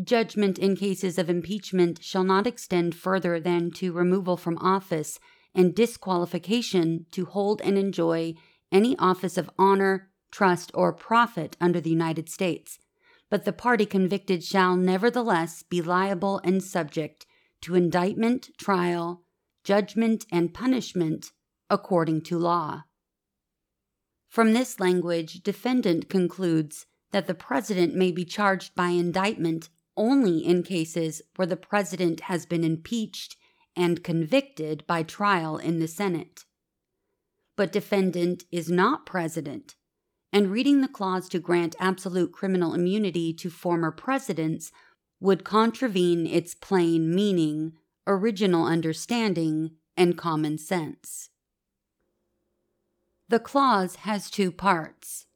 Judgment 0.04 0.60
in 0.60 0.76
cases 0.76 1.18
of 1.18 1.28
impeachment 1.28 2.04
shall 2.04 2.24
not 2.24 2.46
extend 2.46 2.94
further 2.94 3.40
than 3.40 3.72
to 3.72 3.92
removal 3.92 4.38
from 4.38 4.58
office 4.60 5.20
and 5.56 5.74
disqualification 5.74 7.08
to 7.12 7.26
hold 7.26 7.62
and 7.62 7.80
enjoy 7.80 8.36
any 8.72 8.96
office 9.00 9.38
of 9.38 9.50
honor, 9.58 10.12
trust, 10.32 10.70
or 10.76 10.94
profit 10.94 11.58
under 11.60 11.82
the 11.82 11.90
United 11.90 12.30
States. 12.30 12.78
But 13.32 13.44
the 13.44 13.54
party 13.54 13.88
convicted 13.88 14.44
shall 14.44 14.76
nevertheless 14.76 15.64
be 15.64 15.82
liable 15.82 16.42
and 16.44 16.64
subject 16.64 17.26
to 17.62 17.74
indictment, 17.74 18.50
trial, 18.60 19.24
judgment, 19.64 20.28
and 20.32 20.54
punishment 20.54 21.32
according 21.72 22.22
to 22.22 22.38
law. 22.38 22.84
From 24.30 24.54
this 24.54 24.80
language, 24.80 25.42
defendant 25.42 26.08
concludes 26.08 26.86
that 27.12 27.26
the 27.26 27.34
president 27.34 27.96
may 27.96 28.12
be 28.12 28.26
charged 28.26 28.76
by 28.76 28.90
indictment 28.90 29.70
only 29.98 30.40
in 30.40 30.64
cases 30.64 31.22
where 31.36 31.48
the 31.48 31.58
president 31.58 32.22
has 32.22 32.46
been 32.46 32.64
impeached 32.64 33.36
and 33.76 34.04
convicted 34.04 34.86
by 34.88 35.04
trial 35.04 35.58
in 35.58 35.80
the 35.80 35.88
Senate. 35.88 36.46
But 37.56 37.72
defendant 37.72 38.44
is 38.52 38.70
not 38.70 39.06
president, 39.06 39.76
and 40.32 40.52
reading 40.52 40.82
the 40.82 40.88
clause 40.88 41.28
to 41.30 41.40
grant 41.40 41.76
absolute 41.80 42.32
criminal 42.32 42.74
immunity 42.74 43.34
to 43.34 43.50
former 43.50 43.92
presidents 43.92 44.72
would 45.20 45.44
contravene 45.44 46.28
its 46.28 46.54
plain 46.54 47.14
meaning, 47.14 47.74
original 48.06 48.66
understanding, 48.66 49.72
and 49.96 50.18
common 50.18 50.58
sense. 50.58 51.30
The 53.30 53.40
clause 53.40 53.98
has 53.98 54.30
two 54.30 54.52
parts. 54.52 55.27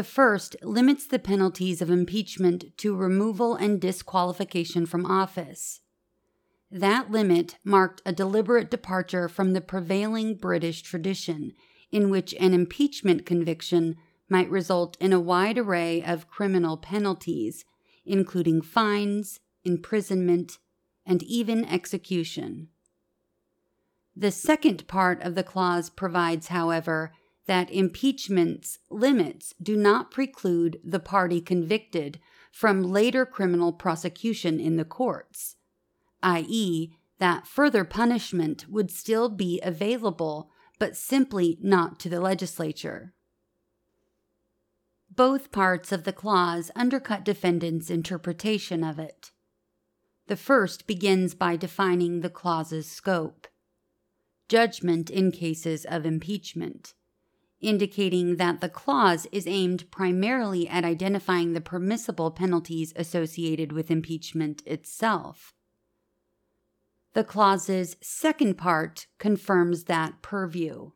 The 0.00 0.04
first 0.04 0.56
limits 0.62 1.06
the 1.06 1.18
penalties 1.18 1.82
of 1.82 1.90
impeachment 1.90 2.74
to 2.78 2.96
removal 2.96 3.54
and 3.54 3.78
disqualification 3.78 4.86
from 4.86 5.04
office. 5.04 5.82
That 6.70 7.10
limit 7.10 7.58
marked 7.64 8.00
a 8.06 8.12
deliberate 8.14 8.70
departure 8.70 9.28
from 9.28 9.52
the 9.52 9.60
prevailing 9.60 10.36
British 10.36 10.80
tradition, 10.80 11.52
in 11.92 12.08
which 12.08 12.32
an 12.40 12.54
impeachment 12.54 13.26
conviction 13.26 13.98
might 14.26 14.48
result 14.48 14.96
in 15.00 15.12
a 15.12 15.20
wide 15.20 15.58
array 15.58 16.02
of 16.02 16.30
criminal 16.30 16.78
penalties, 16.78 17.66
including 18.06 18.62
fines, 18.62 19.38
imprisonment, 19.64 20.56
and 21.04 21.22
even 21.24 21.62
execution. 21.66 22.68
The 24.16 24.30
second 24.30 24.88
part 24.88 25.20
of 25.20 25.34
the 25.34 25.44
clause 25.44 25.90
provides, 25.90 26.48
however, 26.48 27.12
that 27.50 27.68
impeachment's 27.72 28.78
limits 28.90 29.52
do 29.60 29.76
not 29.76 30.12
preclude 30.12 30.78
the 30.84 31.00
party 31.00 31.40
convicted 31.40 32.20
from 32.52 32.80
later 32.80 33.26
criminal 33.26 33.72
prosecution 33.72 34.60
in 34.60 34.76
the 34.76 34.84
courts, 34.84 35.56
i.e., 36.22 36.92
that 37.18 37.48
further 37.48 37.82
punishment 37.82 38.66
would 38.68 38.88
still 38.88 39.28
be 39.28 39.60
available, 39.64 40.48
but 40.78 40.96
simply 40.96 41.58
not 41.60 41.98
to 41.98 42.08
the 42.08 42.20
legislature. 42.20 43.14
Both 45.10 45.50
parts 45.50 45.90
of 45.90 46.04
the 46.04 46.12
clause 46.12 46.70
undercut 46.76 47.24
defendants' 47.24 47.90
interpretation 47.90 48.84
of 48.84 49.00
it. 49.00 49.32
The 50.28 50.36
first 50.36 50.86
begins 50.86 51.34
by 51.34 51.56
defining 51.56 52.20
the 52.20 52.30
clause's 52.30 52.88
scope 52.88 53.48
judgment 54.48 55.10
in 55.10 55.32
cases 55.32 55.84
of 55.84 56.06
impeachment 56.06 56.94
indicating 57.60 58.36
that 58.36 58.60
the 58.60 58.68
clause 58.68 59.26
is 59.32 59.46
aimed 59.46 59.90
primarily 59.90 60.68
at 60.68 60.84
identifying 60.84 61.52
the 61.52 61.60
permissible 61.60 62.30
penalties 62.30 62.92
associated 62.96 63.72
with 63.72 63.90
impeachment 63.90 64.62
itself. 64.66 65.52
The 67.12 67.24
clause's 67.24 67.96
second 68.00 68.56
part 68.56 69.06
confirms 69.18 69.84
that 69.84 70.22
purview. 70.22 70.92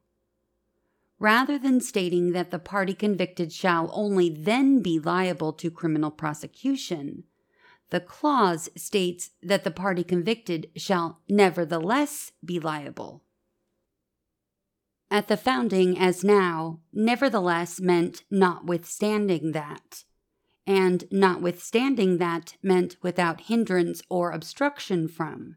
Rather 1.19 1.59
than 1.59 1.81
stating 1.81 2.33
that 2.33 2.51
the 2.51 2.59
party 2.59 2.95
convicted 2.95 3.53
shall 3.53 3.91
only 3.93 4.29
then 4.29 4.81
be 4.81 4.99
liable 4.99 5.53
to 5.55 5.71
criminal 5.71 6.11
prosecution, 6.11 7.25
the 7.91 8.01
clause 8.01 8.69
states 8.77 9.31
that 9.43 9.65
the 9.65 9.71
party 9.71 10.05
convicted 10.05 10.71
shall 10.77 11.21
nevertheless 11.29 12.33
be 12.45 12.61
liable. 12.61 13.24
At 15.15 15.29
the 15.29 15.37
founding, 15.37 15.97
as 15.97 16.25
now, 16.25 16.81
nevertheless 16.93 17.81
meant 17.81 18.25
notwithstanding 18.33 19.53
that, 19.53 20.03
and 20.67 21.05
notwithstanding 21.09 22.19
that 22.19 22.57
meant 22.65 22.97
without 23.01 23.43
hindrance 23.43 24.03
or 24.09 24.33
obstruction 24.33 25.07
from. 25.07 25.55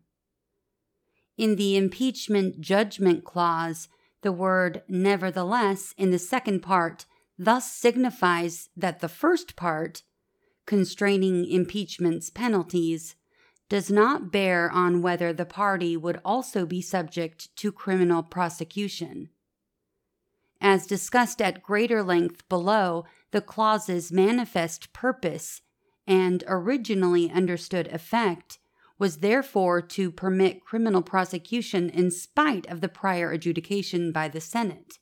In 1.39 1.55
the 1.55 1.75
impeachment 1.75 2.61
judgment 2.61 3.23
clause, 3.23 3.89
the 4.21 4.31
word 4.31 4.83
nevertheless 4.87 5.91
in 5.97 6.11
the 6.11 6.19
second 6.19 6.59
part 6.59 7.07
thus 7.39 7.71
signifies 7.71 8.69
that 8.77 8.99
the 8.99 9.09
first 9.09 9.55
part, 9.55 10.03
constraining 10.67 11.49
impeachment's 11.49 12.29
penalties, 12.29 13.15
does 13.69 13.89
not 13.89 14.31
bear 14.31 14.69
on 14.69 15.01
whether 15.01 15.33
the 15.33 15.47
party 15.47 15.97
would 15.97 16.21
also 16.23 16.63
be 16.63 16.79
subject 16.79 17.55
to 17.55 17.71
criminal 17.71 18.21
prosecution. 18.21 19.29
As 20.59 20.87
discussed 20.87 21.41
at 21.41 21.63
greater 21.63 22.01
length 22.01 22.47
below, 22.49 23.05
the 23.31 23.41
clause's 23.41 24.11
manifest 24.11 24.93
purpose 24.93 25.61
and 26.07 26.43
originally 26.47 27.29
understood 27.29 27.87
effect 27.87 28.59
was 28.97 29.17
therefore 29.17 29.81
to 29.81 30.09
permit 30.09 30.65
criminal 30.65 31.01
prosecution 31.01 31.89
in 31.89 32.09
spite 32.09 32.65
of 32.67 32.81
the 32.81 32.87
prior 32.89 33.31
adjudication 33.31 34.11
by 34.11 34.27
the 34.27 34.41
Senate, 34.41 34.97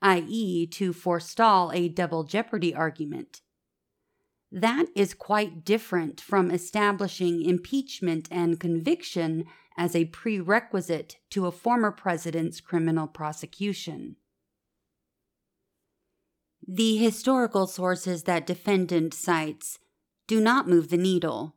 i.e., 0.00 0.66
to 0.66 0.92
forestall 0.92 1.70
a 1.72 1.88
double 1.88 2.24
jeopardy 2.24 2.74
argument. 2.74 3.42
That 4.50 4.86
is 4.94 5.12
quite 5.12 5.64
different 5.64 6.20
from 6.20 6.50
establishing 6.50 7.42
impeachment 7.42 8.28
and 8.30 8.60
conviction 8.60 9.44
as 9.76 9.94
a 9.94 10.06
prerequisite 10.06 11.18
to 11.30 11.46
a 11.46 11.52
former 11.52 11.90
president's 11.90 12.60
criminal 12.60 13.06
prosecution. 13.06 14.16
The 16.68 16.96
historical 16.96 17.68
sources 17.68 18.24
that 18.24 18.44
defendant 18.44 19.14
cites 19.14 19.78
do 20.26 20.40
not 20.40 20.68
move 20.68 20.88
the 20.88 20.96
needle. 20.96 21.54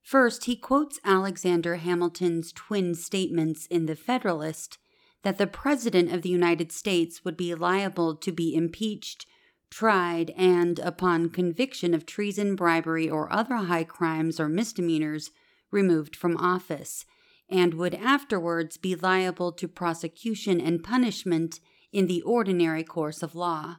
First, 0.00 0.46
he 0.46 0.56
quotes 0.56 0.98
Alexander 1.04 1.76
Hamilton's 1.76 2.50
twin 2.50 2.94
statements 2.94 3.66
in 3.66 3.84
The 3.84 3.94
Federalist 3.94 4.78
that 5.22 5.36
the 5.36 5.46
President 5.46 6.12
of 6.12 6.22
the 6.22 6.30
United 6.30 6.72
States 6.72 7.26
would 7.26 7.36
be 7.36 7.54
liable 7.54 8.16
to 8.16 8.32
be 8.32 8.54
impeached, 8.54 9.26
tried, 9.68 10.30
and, 10.30 10.78
upon 10.78 11.28
conviction 11.28 11.92
of 11.92 12.06
treason, 12.06 12.56
bribery, 12.56 13.10
or 13.10 13.30
other 13.30 13.56
high 13.56 13.84
crimes 13.84 14.40
or 14.40 14.48
misdemeanors, 14.48 15.30
removed 15.70 16.16
from 16.16 16.38
office, 16.38 17.04
and 17.50 17.74
would 17.74 17.94
afterwards 17.94 18.78
be 18.78 18.94
liable 18.94 19.52
to 19.52 19.68
prosecution 19.68 20.58
and 20.58 20.82
punishment 20.82 21.60
in 21.92 22.06
the 22.06 22.22
ordinary 22.22 22.82
course 22.82 23.22
of 23.22 23.34
law 23.34 23.76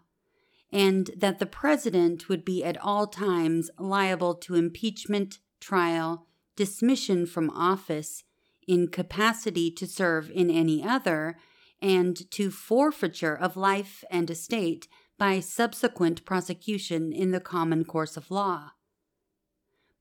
and 0.71 1.11
that 1.15 1.39
the 1.39 1.45
president 1.45 2.27
would 2.27 2.43
be 2.43 2.63
at 2.63 2.81
all 2.81 3.07
times 3.07 3.69
liable 3.79 4.35
to 4.35 4.55
impeachment, 4.55 5.39
trial, 5.59 6.27
dismission 6.55 7.25
from 7.25 7.49
office, 7.51 8.23
incapacity 8.67 9.71
to 9.71 9.87
serve 9.87 10.29
in 10.31 10.49
any 10.49 10.83
other, 10.83 11.37
and 11.81 12.29
to 12.31 12.51
forfeiture 12.51 13.35
of 13.35 13.55
life 13.55 14.03
and 14.11 14.29
estate 14.29 14.87
by 15.17 15.39
subsequent 15.39 16.25
prosecution 16.25 17.11
in 17.11 17.31
the 17.31 17.39
common 17.39 17.85
course 17.85 18.17
of 18.17 18.29
law. 18.29 18.71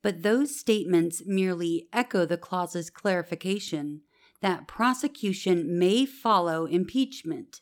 But 0.02 0.22
those 0.22 0.59
statements 0.59 1.22
merely 1.26 1.88
echo 1.92 2.24
the 2.26 2.37
clause's 2.37 2.90
clarification 2.90 4.02
that 4.40 4.68
prosecution 4.68 5.79
may 5.79 6.07
follow 6.07 6.66
impeachment 6.66 7.61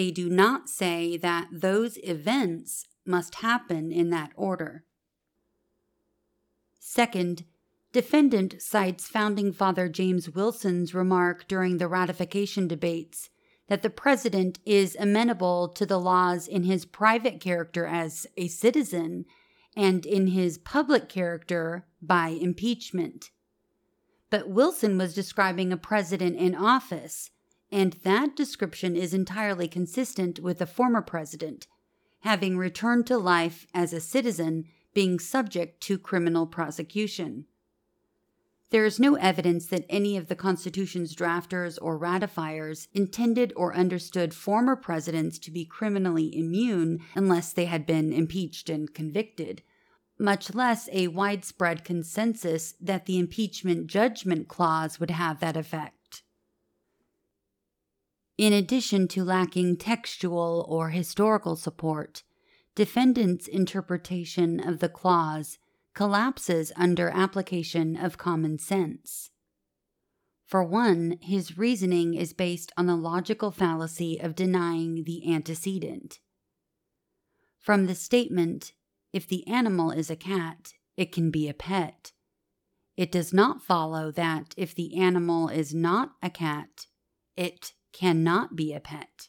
they 0.00 0.10
do 0.10 0.30
not 0.30 0.66
say 0.66 1.18
that 1.18 1.46
those 1.52 1.98
events 1.98 2.86
must 3.04 3.34
happen 3.34 3.92
in 3.92 4.08
that 4.08 4.30
order. 4.34 4.82
Second, 6.78 7.44
defendant 7.92 8.62
cites 8.62 9.06
founding 9.06 9.52
father 9.52 9.90
James 9.90 10.30
Wilson's 10.30 10.94
remark 10.94 11.46
during 11.46 11.76
the 11.76 11.86
ratification 11.86 12.66
debates 12.66 13.28
that 13.68 13.82
the 13.82 13.90
president 13.90 14.58
is 14.64 14.96
amenable 14.98 15.68
to 15.68 15.84
the 15.84 16.00
laws 16.00 16.48
in 16.48 16.62
his 16.62 16.86
private 16.86 17.38
character 17.38 17.84
as 17.84 18.26
a 18.38 18.48
citizen 18.48 19.26
and 19.76 20.06
in 20.06 20.28
his 20.28 20.56
public 20.56 21.10
character 21.10 21.84
by 22.00 22.28
impeachment. 22.28 23.32
But 24.30 24.48
Wilson 24.48 24.96
was 24.96 25.12
describing 25.12 25.74
a 25.74 25.76
president 25.76 26.38
in 26.38 26.54
office 26.54 27.32
and 27.72 27.94
that 28.04 28.36
description 28.36 28.96
is 28.96 29.14
entirely 29.14 29.68
consistent 29.68 30.40
with 30.40 30.58
the 30.58 30.66
former 30.66 31.02
president, 31.02 31.66
having 32.20 32.58
returned 32.58 33.06
to 33.06 33.16
life 33.16 33.66
as 33.72 33.92
a 33.92 34.00
citizen 34.00 34.64
being 34.92 35.18
subject 35.18 35.80
to 35.80 35.98
criminal 35.98 36.46
prosecution. 36.46 37.46
There 38.70 38.84
is 38.84 39.00
no 39.00 39.16
evidence 39.16 39.66
that 39.66 39.84
any 39.88 40.16
of 40.16 40.28
the 40.28 40.36
Constitution's 40.36 41.16
drafters 41.16 41.76
or 41.82 41.98
ratifiers 41.98 42.86
intended 42.92 43.52
or 43.56 43.74
understood 43.74 44.32
former 44.32 44.76
presidents 44.76 45.40
to 45.40 45.50
be 45.50 45.64
criminally 45.64 46.36
immune 46.36 47.00
unless 47.16 47.52
they 47.52 47.64
had 47.64 47.84
been 47.84 48.12
impeached 48.12 48.70
and 48.70 48.94
convicted, 48.94 49.62
much 50.20 50.54
less 50.54 50.88
a 50.92 51.08
widespread 51.08 51.84
consensus 51.84 52.74
that 52.80 53.06
the 53.06 53.18
impeachment 53.18 53.88
judgment 53.88 54.46
clause 54.46 55.00
would 55.00 55.10
have 55.10 55.40
that 55.40 55.56
effect. 55.56 55.99
In 58.40 58.54
addition 58.54 59.06
to 59.08 59.22
lacking 59.22 59.76
textual 59.76 60.64
or 60.66 60.88
historical 60.88 61.56
support, 61.56 62.22
defendant's 62.74 63.46
interpretation 63.46 64.66
of 64.66 64.78
the 64.78 64.88
clause 64.88 65.58
collapses 65.92 66.72
under 66.74 67.10
application 67.10 67.98
of 67.98 68.16
common 68.16 68.56
sense. 68.56 69.28
For 70.46 70.64
one, 70.64 71.18
his 71.20 71.58
reasoning 71.58 72.14
is 72.14 72.32
based 72.32 72.72
on 72.78 72.86
the 72.86 72.96
logical 72.96 73.50
fallacy 73.50 74.18
of 74.18 74.34
denying 74.34 75.04
the 75.04 75.30
antecedent. 75.30 76.20
From 77.58 77.84
the 77.84 77.94
statement, 77.94 78.72
if 79.12 79.28
the 79.28 79.46
animal 79.46 79.90
is 79.90 80.08
a 80.08 80.16
cat, 80.16 80.72
it 80.96 81.12
can 81.12 81.30
be 81.30 81.46
a 81.46 81.52
pet, 81.52 82.12
it 82.96 83.12
does 83.12 83.34
not 83.34 83.62
follow 83.62 84.10
that 84.12 84.54
if 84.56 84.74
the 84.74 84.96
animal 84.96 85.50
is 85.50 85.74
not 85.74 86.12
a 86.22 86.30
cat, 86.30 86.86
it 87.36 87.74
cannot 87.92 88.56
be 88.56 88.72
a 88.72 88.80
pet. 88.80 89.28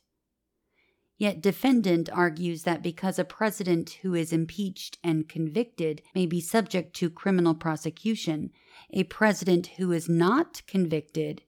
Yet, 1.17 1.39
defendant 1.39 2.09
argues 2.11 2.63
that 2.63 2.81
because 2.81 3.19
a 3.19 3.23
president 3.23 3.99
who 4.01 4.15
is 4.15 4.33
impeached 4.33 4.97
and 5.03 5.29
convicted 5.29 6.01
may 6.15 6.25
be 6.25 6.41
subject 6.41 6.95
to 6.95 7.11
criminal 7.11 7.53
prosecution, 7.53 8.49
a 8.91 9.03
president 9.03 9.67
who 9.77 9.91
is 9.91 10.09
not 10.09 10.63
convicted 10.65 11.43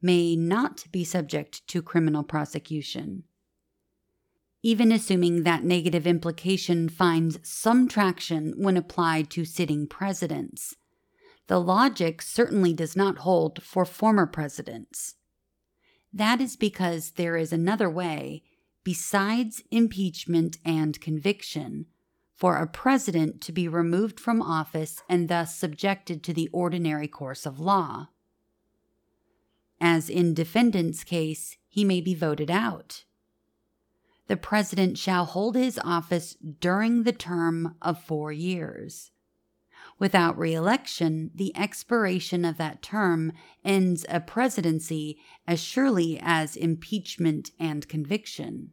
may 0.00 0.34
not 0.34 0.86
be 0.90 1.04
subject 1.04 1.66
to 1.68 1.82
criminal 1.82 2.22
prosecution. 2.22 3.24
Even 4.62 4.90
assuming 4.90 5.42
that 5.42 5.62
negative 5.62 6.06
implication 6.06 6.88
finds 6.88 7.38
some 7.42 7.86
traction 7.86 8.54
when 8.56 8.78
applied 8.78 9.28
to 9.30 9.44
sitting 9.44 9.86
presidents, 9.86 10.74
the 11.48 11.60
logic 11.60 12.22
certainly 12.22 12.72
does 12.72 12.96
not 12.96 13.18
hold 13.18 13.62
for 13.62 13.84
former 13.84 14.26
presidents. 14.26 15.16
That 16.12 16.40
is 16.40 16.56
because 16.56 17.12
there 17.12 17.36
is 17.36 17.52
another 17.52 17.90
way, 17.90 18.42
besides 18.84 19.62
impeachment 19.70 20.58
and 20.64 21.00
conviction, 21.00 21.86
for 22.34 22.56
a 22.56 22.66
president 22.66 23.40
to 23.42 23.52
be 23.52 23.68
removed 23.68 24.18
from 24.18 24.40
office 24.40 25.02
and 25.08 25.28
thus 25.28 25.56
subjected 25.56 26.22
to 26.22 26.32
the 26.32 26.48
ordinary 26.52 27.08
course 27.08 27.44
of 27.44 27.60
law. 27.60 28.08
As 29.80 30.08
in 30.08 30.34
defendant's 30.34 31.04
case, 31.04 31.56
he 31.68 31.84
may 31.84 32.00
be 32.00 32.14
voted 32.14 32.50
out. 32.50 33.04
The 34.28 34.36
president 34.36 34.98
shall 34.98 35.24
hold 35.24 35.56
his 35.56 35.80
office 35.82 36.36
during 36.60 37.02
the 37.02 37.12
term 37.12 37.76
of 37.80 38.02
four 38.02 38.30
years. 38.30 39.10
Without 39.98 40.38
reelection, 40.38 41.30
the 41.34 41.56
expiration 41.56 42.44
of 42.44 42.56
that 42.56 42.82
term 42.82 43.32
ends 43.64 44.06
a 44.08 44.20
presidency 44.20 45.18
as 45.46 45.60
surely 45.60 46.18
as 46.22 46.56
impeachment 46.56 47.50
and 47.58 47.88
conviction. 47.88 48.72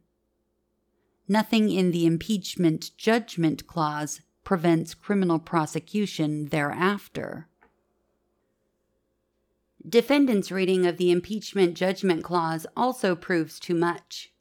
nothing 1.28 1.70
in 1.70 1.90
the 1.90 2.06
impeachment 2.06 2.90
judgment 2.96 3.66
clause 3.66 4.20
prevents 4.44 4.94
criminal 4.94 5.38
prosecution 5.38 6.46
thereafter. 6.46 7.48
Defendant's 9.88 10.50
reading 10.50 10.86
of 10.86 10.96
the 10.96 11.10
impeachment 11.10 11.74
judgment 11.74 12.24
clause 12.24 12.66
also 12.76 13.14
proves 13.14 13.58
too 13.60 13.74
much. 13.74 14.32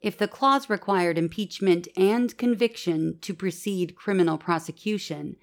If 0.00 0.18
the 0.18 0.28
clause 0.28 0.70
required 0.70 1.18
impeachment 1.18 1.88
and 1.96 2.36
conviction 2.36 3.18
to 3.22 3.34
precede 3.34 3.96
criminal 3.96 4.38
prosecution, 4.38 5.36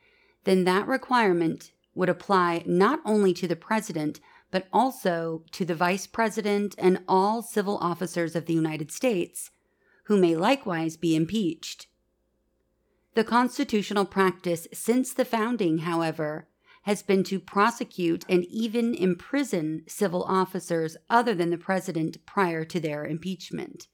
then 0.44 0.64
that 0.64 0.88
requirement 0.88 1.72
would 1.96 2.10
apply 2.10 2.64
not 2.66 3.00
only 3.06 3.34
to 3.34 3.48
the 3.48 3.56
president, 3.56 4.20
but 4.52 4.68
also 4.72 5.44
to 5.52 5.66
the 5.66 5.76
vice 5.76 6.06
president 6.08 6.76
and 6.78 7.04
all 7.08 7.42
civil 7.42 7.78
officers 7.78 8.36
of 8.36 8.46
the 8.46 8.54
United 8.54 8.92
States, 8.92 9.52
who 10.06 10.18
may 10.18 10.36
likewise 10.36 10.98
be 10.98 11.16
impeached. 11.16 11.88
The 13.16 13.24
constitutional 13.24 14.06
practice 14.06 14.68
since 14.74 15.14
the 15.14 15.26
founding, 15.26 15.80
however, 15.80 16.48
has 16.84 17.02
been 17.02 17.24
to 17.24 17.40
prosecute 17.40 18.26
and 18.28 18.44
even 18.46 18.94
imprison 18.94 19.84
civil 19.88 20.24
officers 20.24 20.98
other 21.10 21.34
than 21.34 21.50
the 21.50 21.58
president 21.58 22.26
prior 22.26 22.66
to 22.66 22.80
their 22.80 23.06
impeachment. 23.06 23.88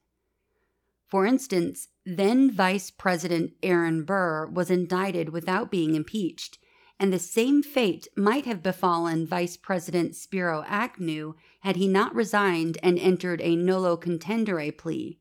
For 1.10 1.26
instance, 1.26 1.88
then 2.06 2.52
Vice 2.52 2.92
President 2.92 3.54
Aaron 3.64 4.04
Burr 4.04 4.48
was 4.48 4.70
indicted 4.70 5.30
without 5.30 5.72
being 5.72 5.96
impeached, 5.96 6.60
and 7.00 7.12
the 7.12 7.18
same 7.18 7.64
fate 7.64 8.08
might 8.16 8.46
have 8.46 8.62
befallen 8.62 9.26
Vice 9.26 9.58
President 9.58 10.16
Spiro 10.16 10.64
Agnew 10.68 11.34
had 11.62 11.78
he 11.78 11.88
not 11.88 12.14
resigned 12.14 12.78
and 12.84 13.00
entered 13.00 13.42
a 13.42 13.56
nolo 13.56 13.98
contendere 13.98 14.78
plea. 14.78 15.20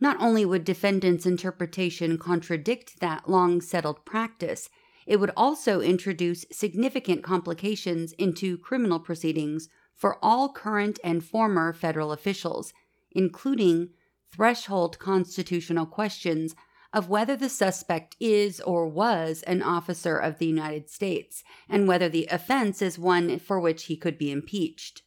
Not 0.00 0.20
only 0.20 0.44
would 0.44 0.64
defendants' 0.64 1.26
interpretation 1.26 2.18
contradict 2.18 2.98
that 3.00 3.28
long 3.28 3.60
settled 3.60 4.04
practice, 4.04 4.68
it 5.06 5.20
would 5.20 5.30
also 5.36 5.80
introduce 5.80 6.44
significant 6.50 7.22
complications 7.22 8.12
into 8.14 8.58
criminal 8.58 8.98
proceedings 8.98 9.68
for 9.94 10.18
all 10.20 10.52
current 10.52 10.98
and 11.04 11.24
former 11.24 11.72
federal 11.72 12.10
officials, 12.10 12.74
including 13.12 13.90
threshold 14.32 14.98
constitutional 14.98 15.86
questions 15.86 16.54
of 16.92 17.08
whether 17.08 17.36
the 17.36 17.48
suspect 17.48 18.16
is 18.20 18.60
or 18.60 18.88
was 18.88 19.42
an 19.42 19.62
officer 19.62 20.16
of 20.16 20.38
the 20.38 20.46
United 20.46 20.88
States 20.88 21.44
and 21.68 21.86
whether 21.86 22.08
the 22.08 22.26
offense 22.30 22.80
is 22.80 22.98
one 22.98 23.38
for 23.38 23.60
which 23.60 23.84
he 23.84 23.96
could 23.96 24.16
be 24.16 24.30
impeached. 24.30 25.02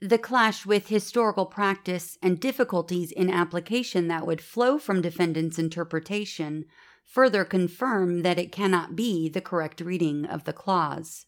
The 0.00 0.18
clash 0.18 0.66
with 0.66 0.88
historical 0.88 1.46
practice 1.46 2.18
and 2.22 2.40
difficulties 2.40 3.12
in 3.12 3.30
application 3.30 4.08
that 4.08 4.26
would 4.26 4.40
flow 4.40 4.78
from 4.78 5.00
defendant's 5.00 5.58
interpretation 5.58 6.64
further 7.04 7.44
confirm 7.44 8.22
that 8.22 8.38
it 8.38 8.50
cannot 8.50 8.96
be 8.96 9.28
the 9.28 9.40
correct 9.40 9.80
reading 9.80 10.24
of 10.24 10.44
the 10.44 10.52
clause. 10.52 11.26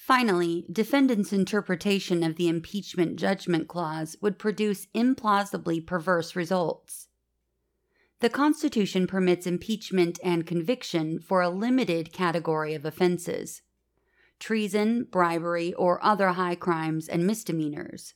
Finally, 0.00 0.64
defendant's 0.72 1.30
interpretation 1.30 2.22
of 2.22 2.36
the 2.36 2.48
impeachment 2.48 3.16
judgment 3.16 3.68
clause 3.68 4.16
would 4.22 4.38
produce 4.38 4.86
implausibly 4.94 5.86
perverse 5.86 6.34
results. 6.34 7.08
The 8.20 8.30
Constitution 8.30 9.06
permits 9.06 9.46
impeachment 9.46 10.18
and 10.24 10.46
conviction 10.46 11.20
for 11.20 11.42
a 11.42 11.50
limited 11.50 12.14
category 12.14 12.72
of 12.72 12.86
offenses 12.86 13.60
treason, 14.38 15.04
bribery, 15.04 15.74
or 15.74 16.02
other 16.02 16.28
high 16.28 16.54
crimes 16.54 17.06
and 17.06 17.26
misdemeanors. 17.26 18.14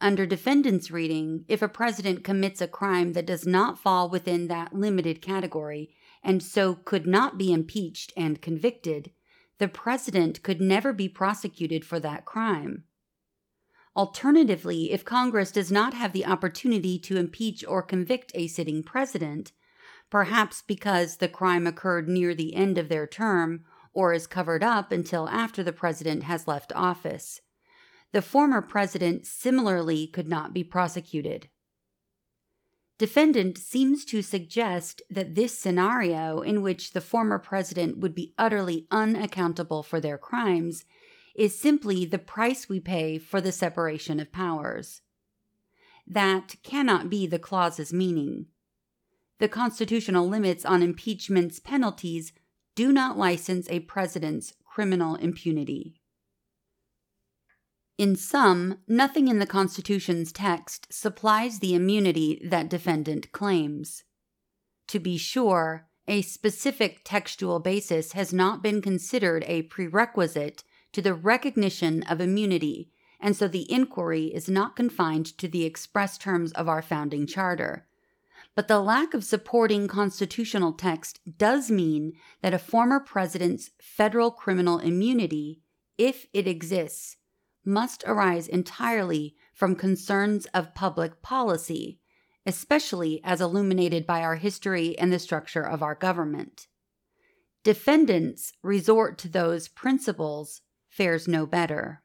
Under 0.00 0.26
defendant's 0.26 0.90
reading, 0.90 1.44
if 1.46 1.62
a 1.62 1.68
president 1.68 2.24
commits 2.24 2.60
a 2.60 2.66
crime 2.66 3.12
that 3.12 3.24
does 3.24 3.46
not 3.46 3.78
fall 3.78 4.10
within 4.10 4.48
that 4.48 4.74
limited 4.74 5.22
category 5.22 5.94
and 6.24 6.42
so 6.42 6.74
could 6.74 7.06
not 7.06 7.38
be 7.38 7.52
impeached 7.52 8.12
and 8.16 8.42
convicted, 8.42 9.12
the 9.58 9.68
president 9.68 10.42
could 10.42 10.60
never 10.60 10.92
be 10.92 11.08
prosecuted 11.08 11.84
for 11.84 11.98
that 12.00 12.24
crime. 12.24 12.84
Alternatively, 13.96 14.92
if 14.92 15.04
Congress 15.04 15.50
does 15.50 15.72
not 15.72 15.94
have 15.94 16.12
the 16.12 16.26
opportunity 16.26 16.98
to 16.98 17.16
impeach 17.16 17.64
or 17.66 17.82
convict 17.82 18.30
a 18.34 18.46
sitting 18.46 18.82
president, 18.82 19.52
perhaps 20.10 20.62
because 20.62 21.16
the 21.16 21.28
crime 21.28 21.66
occurred 21.66 22.08
near 22.08 22.34
the 22.34 22.54
end 22.54 22.76
of 22.76 22.90
their 22.90 23.06
term 23.06 23.64
or 23.94 24.12
is 24.12 24.26
covered 24.26 24.62
up 24.62 24.92
until 24.92 25.28
after 25.30 25.62
the 25.62 25.72
president 25.72 26.24
has 26.24 26.46
left 26.46 26.70
office, 26.74 27.40
the 28.12 28.20
former 28.20 28.60
president 28.60 29.26
similarly 29.26 30.06
could 30.06 30.28
not 30.28 30.52
be 30.52 30.62
prosecuted. 30.62 31.48
Defendant 32.98 33.58
seems 33.58 34.06
to 34.06 34.22
suggest 34.22 35.02
that 35.10 35.34
this 35.34 35.58
scenario, 35.58 36.40
in 36.40 36.62
which 36.62 36.92
the 36.92 37.00
former 37.02 37.38
president 37.38 37.98
would 37.98 38.14
be 38.14 38.32
utterly 38.38 38.86
unaccountable 38.90 39.82
for 39.82 40.00
their 40.00 40.16
crimes, 40.16 40.84
is 41.34 41.58
simply 41.58 42.06
the 42.06 42.18
price 42.18 42.68
we 42.68 42.80
pay 42.80 43.18
for 43.18 43.42
the 43.42 43.52
separation 43.52 44.18
of 44.18 44.32
powers. 44.32 45.02
That 46.06 46.56
cannot 46.62 47.10
be 47.10 47.26
the 47.26 47.38
clause's 47.38 47.92
meaning. 47.92 48.46
The 49.38 49.48
constitutional 49.48 50.26
limits 50.26 50.64
on 50.64 50.82
impeachment's 50.82 51.60
penalties 51.60 52.32
do 52.74 52.92
not 52.92 53.18
license 53.18 53.68
a 53.68 53.80
president's 53.80 54.54
criminal 54.64 55.16
impunity. 55.16 55.95
In 57.98 58.14
sum, 58.14 58.80
nothing 58.86 59.28
in 59.28 59.38
the 59.38 59.46
Constitution's 59.46 60.30
text 60.30 60.92
supplies 60.92 61.60
the 61.60 61.74
immunity 61.74 62.38
that 62.44 62.68
defendant 62.68 63.32
claims. 63.32 64.04
To 64.88 65.00
be 65.00 65.16
sure, 65.16 65.88
a 66.06 66.20
specific 66.20 67.00
textual 67.04 67.58
basis 67.58 68.12
has 68.12 68.34
not 68.34 68.62
been 68.62 68.82
considered 68.82 69.44
a 69.46 69.62
prerequisite 69.62 70.62
to 70.92 71.00
the 71.00 71.14
recognition 71.14 72.02
of 72.02 72.20
immunity, 72.20 72.90
and 73.18 73.34
so 73.34 73.48
the 73.48 73.70
inquiry 73.72 74.26
is 74.26 74.46
not 74.46 74.76
confined 74.76 75.26
to 75.38 75.48
the 75.48 75.64
express 75.64 76.18
terms 76.18 76.52
of 76.52 76.68
our 76.68 76.82
founding 76.82 77.26
charter. 77.26 77.86
But 78.54 78.68
the 78.68 78.80
lack 78.80 79.14
of 79.14 79.24
supporting 79.24 79.88
constitutional 79.88 80.74
text 80.74 81.20
does 81.38 81.70
mean 81.70 82.12
that 82.42 82.52
a 82.52 82.58
former 82.58 83.00
president's 83.00 83.70
federal 83.80 84.30
criminal 84.30 84.80
immunity, 84.80 85.62
if 85.96 86.26
it 86.34 86.46
exists, 86.46 87.16
must 87.66 88.04
arise 88.06 88.48
entirely 88.48 89.34
from 89.52 89.74
concerns 89.74 90.46
of 90.54 90.74
public 90.74 91.20
policy, 91.22 92.00
especially 92.46 93.20
as 93.24 93.40
illuminated 93.40 94.06
by 94.06 94.22
our 94.22 94.36
history 94.36 94.96
and 94.98 95.12
the 95.12 95.18
structure 95.18 95.62
of 95.62 95.82
our 95.82 95.94
government. 95.94 96.68
Defendants 97.64 98.52
resort 98.62 99.18
to 99.18 99.28
those 99.28 99.66
principles 99.66 100.60
fares 100.88 101.26
no 101.26 101.46
better. 101.46 102.02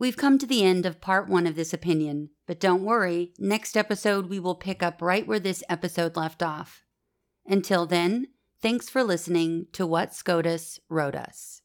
We've 0.00 0.16
come 0.16 0.38
to 0.38 0.46
the 0.46 0.64
end 0.64 0.86
of 0.86 1.02
part 1.02 1.28
one 1.28 1.46
of 1.46 1.56
this 1.56 1.74
opinion, 1.74 2.30
but 2.46 2.58
don't 2.58 2.84
worry, 2.84 3.34
next 3.38 3.76
episode 3.76 4.30
we 4.30 4.40
will 4.40 4.54
pick 4.54 4.82
up 4.82 5.02
right 5.02 5.26
where 5.26 5.38
this 5.38 5.62
episode 5.68 6.16
left 6.16 6.42
off. 6.42 6.84
Until 7.44 7.84
then, 7.84 8.28
thanks 8.62 8.88
for 8.88 9.04
listening 9.04 9.66
to 9.74 9.86
What 9.86 10.14
SCOTUS 10.14 10.80
Wrote 10.88 11.14
Us. 11.14 11.59